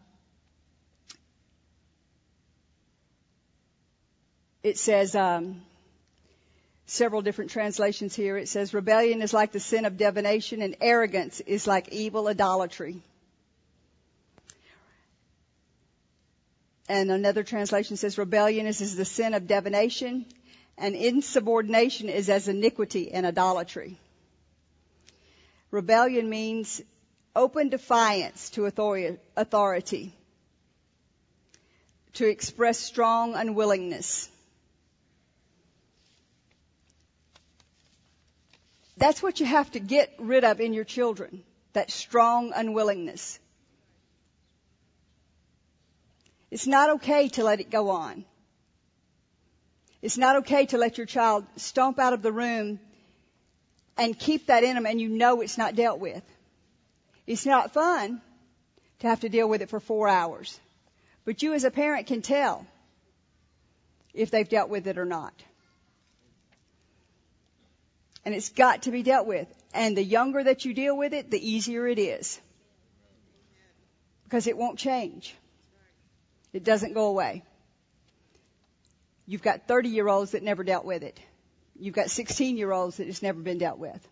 [4.64, 5.62] it says, um,
[6.86, 8.38] several different translations here.
[8.38, 13.02] It says rebellion is like the sin of divination and arrogance is like evil idolatry.
[16.90, 20.26] And another translation says rebellion is, is the sin of divination
[20.78, 23.98] and insubordination is as iniquity and idolatry.
[25.72, 26.82] Rebellion means
[27.36, 30.14] open defiance to authority,
[32.14, 34.30] to express strong unwillingness.
[38.98, 43.40] That's what you have to get rid of in your children, that strong unwillingness.
[46.52, 48.26] It's not okay to let it go on.
[50.04, 52.80] It's not okay to let your child stomp out of the room
[53.98, 56.24] and keep that in them and you know it's not dealt with.
[57.26, 58.22] It's not fun
[59.00, 60.60] to have to deal with it for four hours.
[61.26, 62.68] But you as a parent can tell
[64.14, 65.34] if they've dealt with it or not.
[68.26, 69.48] And it's got to be dealt with.
[69.74, 72.40] And the younger that you deal with it, the easier it is.
[74.24, 75.36] Because it won't change.
[76.54, 77.44] It doesn't go away.
[79.26, 81.20] You've got 30 year olds that never dealt with it.
[81.80, 84.08] You've got 16 year olds that it's never been dealt with.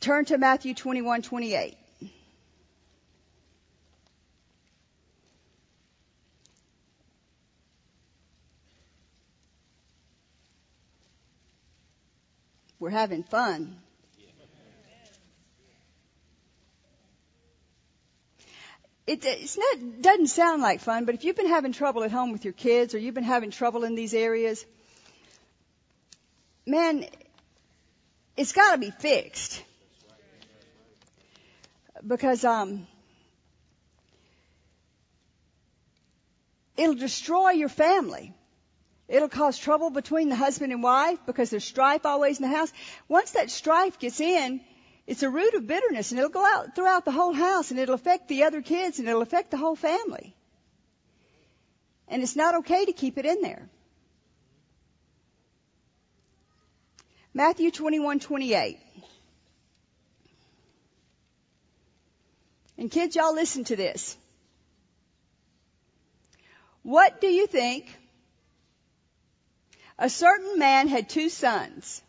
[0.00, 1.76] Turn to Matthew 21, 28.
[12.84, 13.78] We're having fun.
[19.06, 22.30] it it's not, doesn't sound like fun, but if you've been having trouble at home
[22.30, 24.66] with your kids or you've been having trouble in these areas,
[26.66, 27.06] man,
[28.36, 29.64] it's got to be fixed.
[32.06, 32.86] Because um,
[36.76, 38.34] it'll destroy your family.
[39.06, 42.72] It'll cause trouble between the husband and wife because there's strife always in the house.
[43.06, 44.60] Once that strife gets in,
[45.06, 47.94] it's a root of bitterness and it'll go out throughout the whole house and it'll
[47.94, 50.34] affect the other kids and it'll affect the whole family.
[52.08, 53.68] And it's not okay to keep it in there.
[57.34, 58.78] Matthew 21:28.
[62.78, 64.16] And kids, y'all listen to this.
[66.82, 67.86] What do you think?
[69.98, 72.02] A certain man had two sons.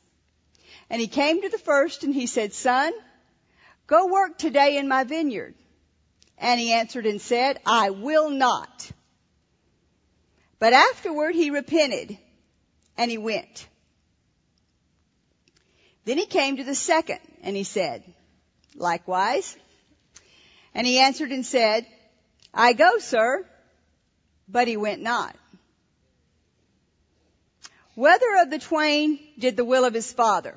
[0.90, 2.94] And he came to the first and he said, son,
[3.88, 5.56] go work today in my vineyard.
[6.38, 8.92] And he answered and said, I will not.
[10.60, 12.18] But afterward he repented
[12.98, 13.68] and he went.
[16.06, 18.04] Then he came to the second and he said,
[18.76, 19.56] likewise.
[20.74, 21.86] And he answered and said,
[22.54, 23.46] I go, sir.
[24.48, 25.36] But he went not.
[27.96, 30.56] Whether of the twain did the will of his father?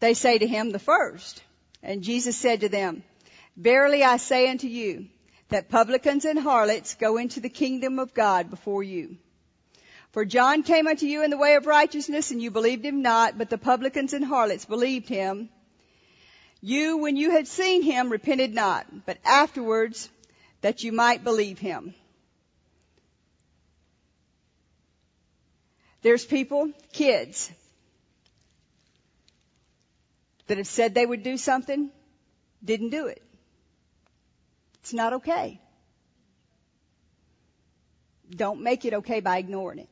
[0.00, 1.42] They say to him, the first.
[1.82, 3.04] And Jesus said to them,
[3.56, 5.06] Verily I say unto you,
[5.48, 9.16] that publicans and harlots go into the kingdom of God before you.
[10.12, 13.38] For John came unto you in the way of righteousness, and you believed him not,
[13.38, 15.48] but the publicans and harlots believed him.
[16.60, 20.10] You, when you had seen him, repented not, but afterwards
[20.60, 21.94] that you might believe him.
[26.02, 27.50] There's people, kids,
[30.48, 31.90] that have said they would do something,
[32.64, 33.22] didn't do it.
[34.80, 35.60] It's not okay.
[38.28, 39.88] Don't make it okay by ignoring it.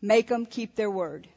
[0.00, 1.28] Make them keep their word.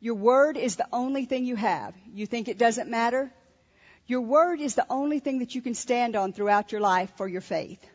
[0.00, 1.94] Your word is the only thing you have.
[2.14, 3.32] You think it doesn't matter?
[4.08, 7.28] Your word is the only thing that you can stand on throughout your life for
[7.28, 7.86] your faith.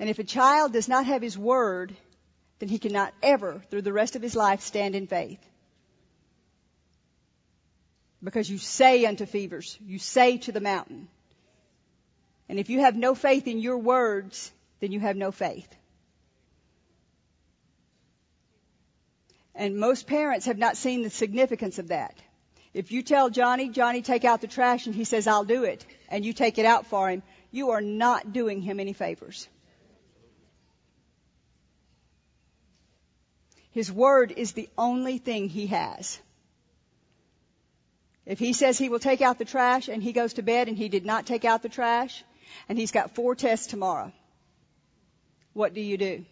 [0.00, 1.96] And if a child does not have his word,
[2.58, 5.40] then he cannot ever, through the rest of his life, stand in faith.
[8.22, 11.06] Because you say unto fevers, you say to the mountain.
[12.48, 14.50] And if you have no faith in your words,
[14.80, 15.68] then you have no faith.
[19.58, 22.14] And most parents have not seen the significance of that.
[22.72, 25.84] If you tell Johnny, Johnny, take out the trash, and he says, I'll do it,
[26.08, 29.48] and you take it out for him, you are not doing him any favors.
[33.72, 36.20] His word is the only thing he has.
[38.26, 40.76] If he says he will take out the trash and he goes to bed and
[40.76, 42.22] he did not take out the trash
[42.68, 44.12] and he's got four tests tomorrow,
[45.52, 46.24] what do you do?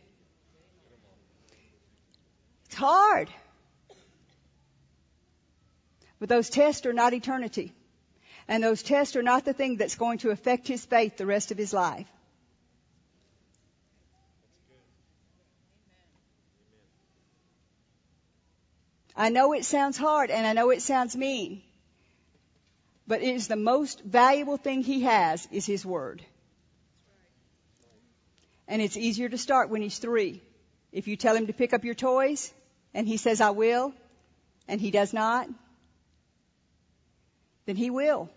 [2.66, 3.30] It's hard.
[6.18, 7.72] But those tests are not eternity.
[8.48, 11.50] And those tests are not the thing that's going to affect his faith the rest
[11.50, 12.06] of his life.
[19.16, 21.62] I know it sounds hard and I know it sounds mean.
[23.06, 26.22] But it is the most valuable thing he has is his word.
[28.68, 30.42] And it's easier to start when he's three.
[30.96, 32.54] If you tell him to pick up your toys
[32.94, 33.92] and he says, I will,
[34.66, 35.46] and he does not,
[37.66, 38.30] then he will.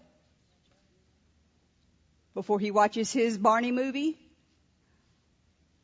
[2.33, 4.17] Before he watches his Barney movie,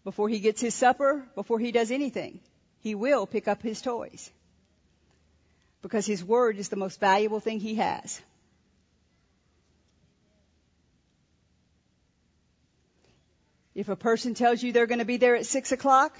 [0.03, 2.41] before he gets his supper, before he does anything,
[2.81, 4.30] he will pick up his toys.
[5.81, 8.22] Because his word is the most valuable thing he has.
[13.73, 16.19] If a person tells you they're going to be there at six o'clock,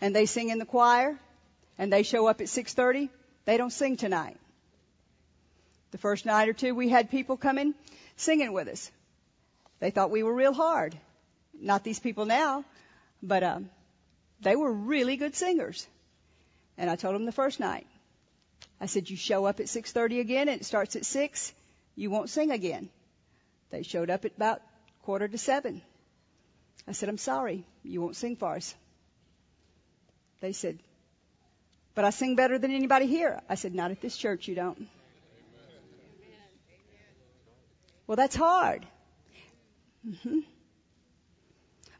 [0.00, 1.18] and they sing in the choir,
[1.78, 3.08] and they show up at 6.30,
[3.44, 4.38] they don't sing tonight.
[5.90, 7.74] The first night or two, we had people coming
[8.16, 8.90] singing with us.
[9.80, 10.96] They thought we were real hard.
[11.52, 12.64] Not these people now,
[13.22, 13.70] but um,
[14.40, 15.86] they were really good singers.
[16.76, 17.86] And I told them the first night,
[18.80, 21.52] I said, "You show up at 6:30 again, and it starts at six.
[21.94, 22.88] You won't sing again."
[23.70, 24.62] They showed up at about
[25.02, 25.82] quarter to seven.
[26.88, 28.74] I said, "I'm sorry, you won't sing for us."
[30.44, 30.78] They said,
[31.94, 34.88] "But I sing better than anybody here." I said, "Not at this church, you don't."
[38.06, 38.86] Well, that's hard.
[40.06, 40.40] Mm-hmm.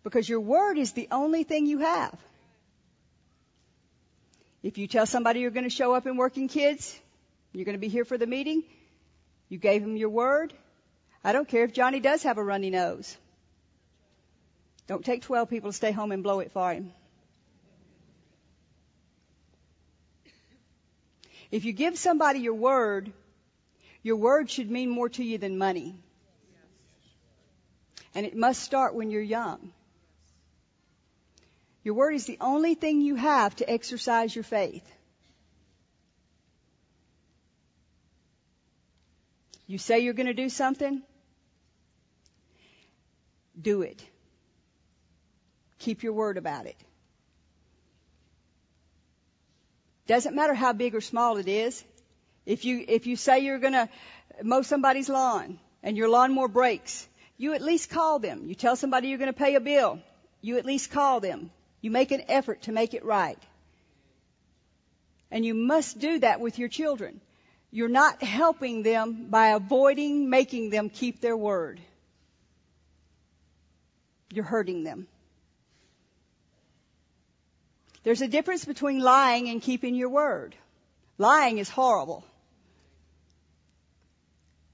[0.03, 2.19] Because your word is the only thing you have.
[4.63, 7.01] If you tell somebody you're going to show up in working kids,
[7.55, 8.63] you're going to be here for the meeting,
[9.49, 10.53] you gave them your word.
[11.23, 13.17] I don't care if Johnny does have a runny nose.
[14.87, 16.93] Don't take 12 people to stay home and blow it for him.
[21.55, 23.13] If you give somebody your word,
[24.03, 25.95] your word should mean more to you than money.
[28.13, 29.73] And it must start when you're young.
[31.85, 34.83] Your word is the only thing you have to exercise your faith.
[39.69, 41.05] You say you're going to do something,
[43.63, 44.05] do it.
[45.79, 46.84] Keep your word about it.
[50.07, 51.83] Doesn't matter how big or small it is.
[52.47, 53.89] If you, if you say you're gonna
[54.43, 57.09] mow somebody's lawn and your lawnmower breaks,
[57.39, 58.49] you at least call them.
[58.49, 60.01] You tell somebody you're gonna pay a bill,
[60.43, 61.51] you at least call them.
[61.81, 63.39] You make an effort to make it right.
[65.31, 67.21] And you must do that with your children.
[67.71, 71.81] You're not helping them by avoiding making them keep their word.
[74.33, 75.09] You're hurting them.
[78.05, 80.55] There's a difference between lying and keeping your word.
[81.17, 82.25] Lying is horrible.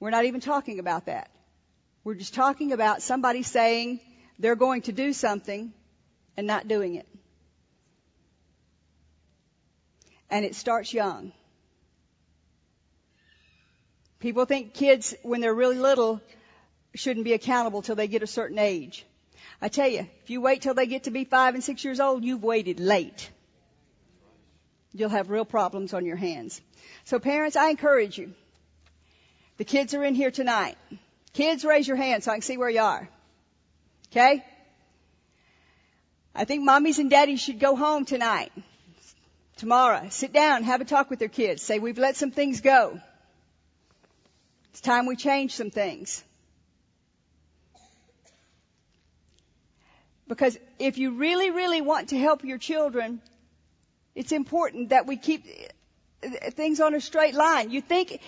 [0.00, 1.30] We're not even talking about that.
[2.02, 4.00] We're just talking about somebody saying
[4.38, 5.72] they're going to do something
[6.36, 7.06] and not doing it.
[10.28, 11.32] And it starts young.
[14.18, 16.20] People think kids, when they're really little,
[16.94, 19.04] shouldn't be accountable till they get a certain age.
[19.62, 22.00] I tell you, if you wait till they get to be five and six years
[22.00, 23.30] old, you've waited late.
[24.92, 26.60] You'll have real problems on your hands.
[27.04, 28.32] So parents, I encourage you.
[29.58, 30.76] The kids are in here tonight.
[31.34, 33.08] Kids, raise your hand so I can see where you are.
[34.10, 34.44] Okay?
[36.34, 38.52] I think mommies and daddies should go home tonight,
[39.56, 43.00] tomorrow, sit down, have a talk with their kids, say we've let some things go.
[44.70, 46.24] It's time we change some things.
[50.30, 53.20] Because if you really, really want to help your children,
[54.14, 55.44] it's important that we keep
[56.24, 57.72] uh, things on a straight line.
[57.72, 58.20] You think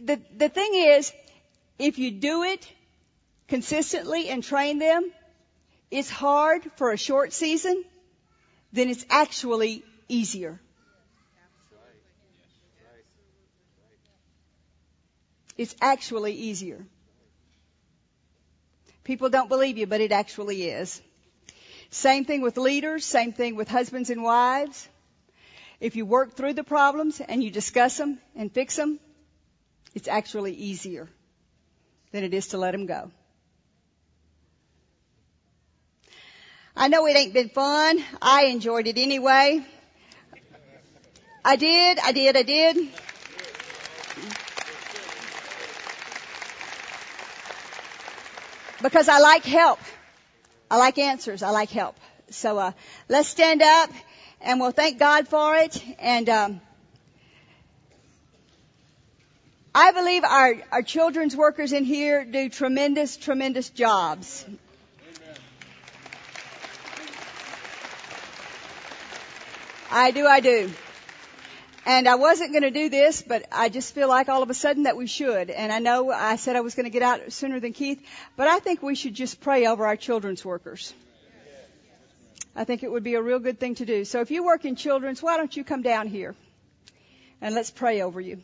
[0.00, 1.12] the, the thing is,
[1.76, 2.72] if you do it
[3.48, 5.10] consistently and train them,
[5.90, 7.84] it's hard for a short season,
[8.72, 10.60] then it's actually easier.
[15.58, 16.86] It's actually easier.
[19.02, 21.02] People don't believe you, but it actually is.
[21.90, 24.88] Same thing with leaders, same thing with husbands and wives.
[25.80, 29.00] If you work through the problems and you discuss them and fix them,
[29.94, 31.08] it's actually easier
[32.12, 33.10] than it is to let them go.
[36.76, 38.02] I know it ain't been fun.
[38.22, 39.64] I enjoyed it anyway.
[41.44, 42.76] I did, I did, I did.
[48.82, 49.78] Because I like help.
[50.70, 51.42] I like answers.
[51.42, 51.96] I like help.
[52.30, 52.72] So uh,
[53.08, 53.90] let's stand up
[54.40, 55.82] and we'll thank God for it.
[55.98, 56.60] And um,
[59.74, 64.46] I believe our our children's workers in here do tremendous, tremendous jobs.
[69.92, 70.70] I do, I do.
[71.90, 74.54] And I wasn't going to do this, but I just feel like all of a
[74.54, 75.50] sudden that we should.
[75.50, 78.00] And I know I said I was going to get out sooner than Keith,
[78.36, 80.94] but I think we should just pray over our children's workers.
[82.54, 84.04] I think it would be a real good thing to do.
[84.04, 86.36] So if you work in children's, why don't you come down here
[87.40, 88.40] and let's pray over you.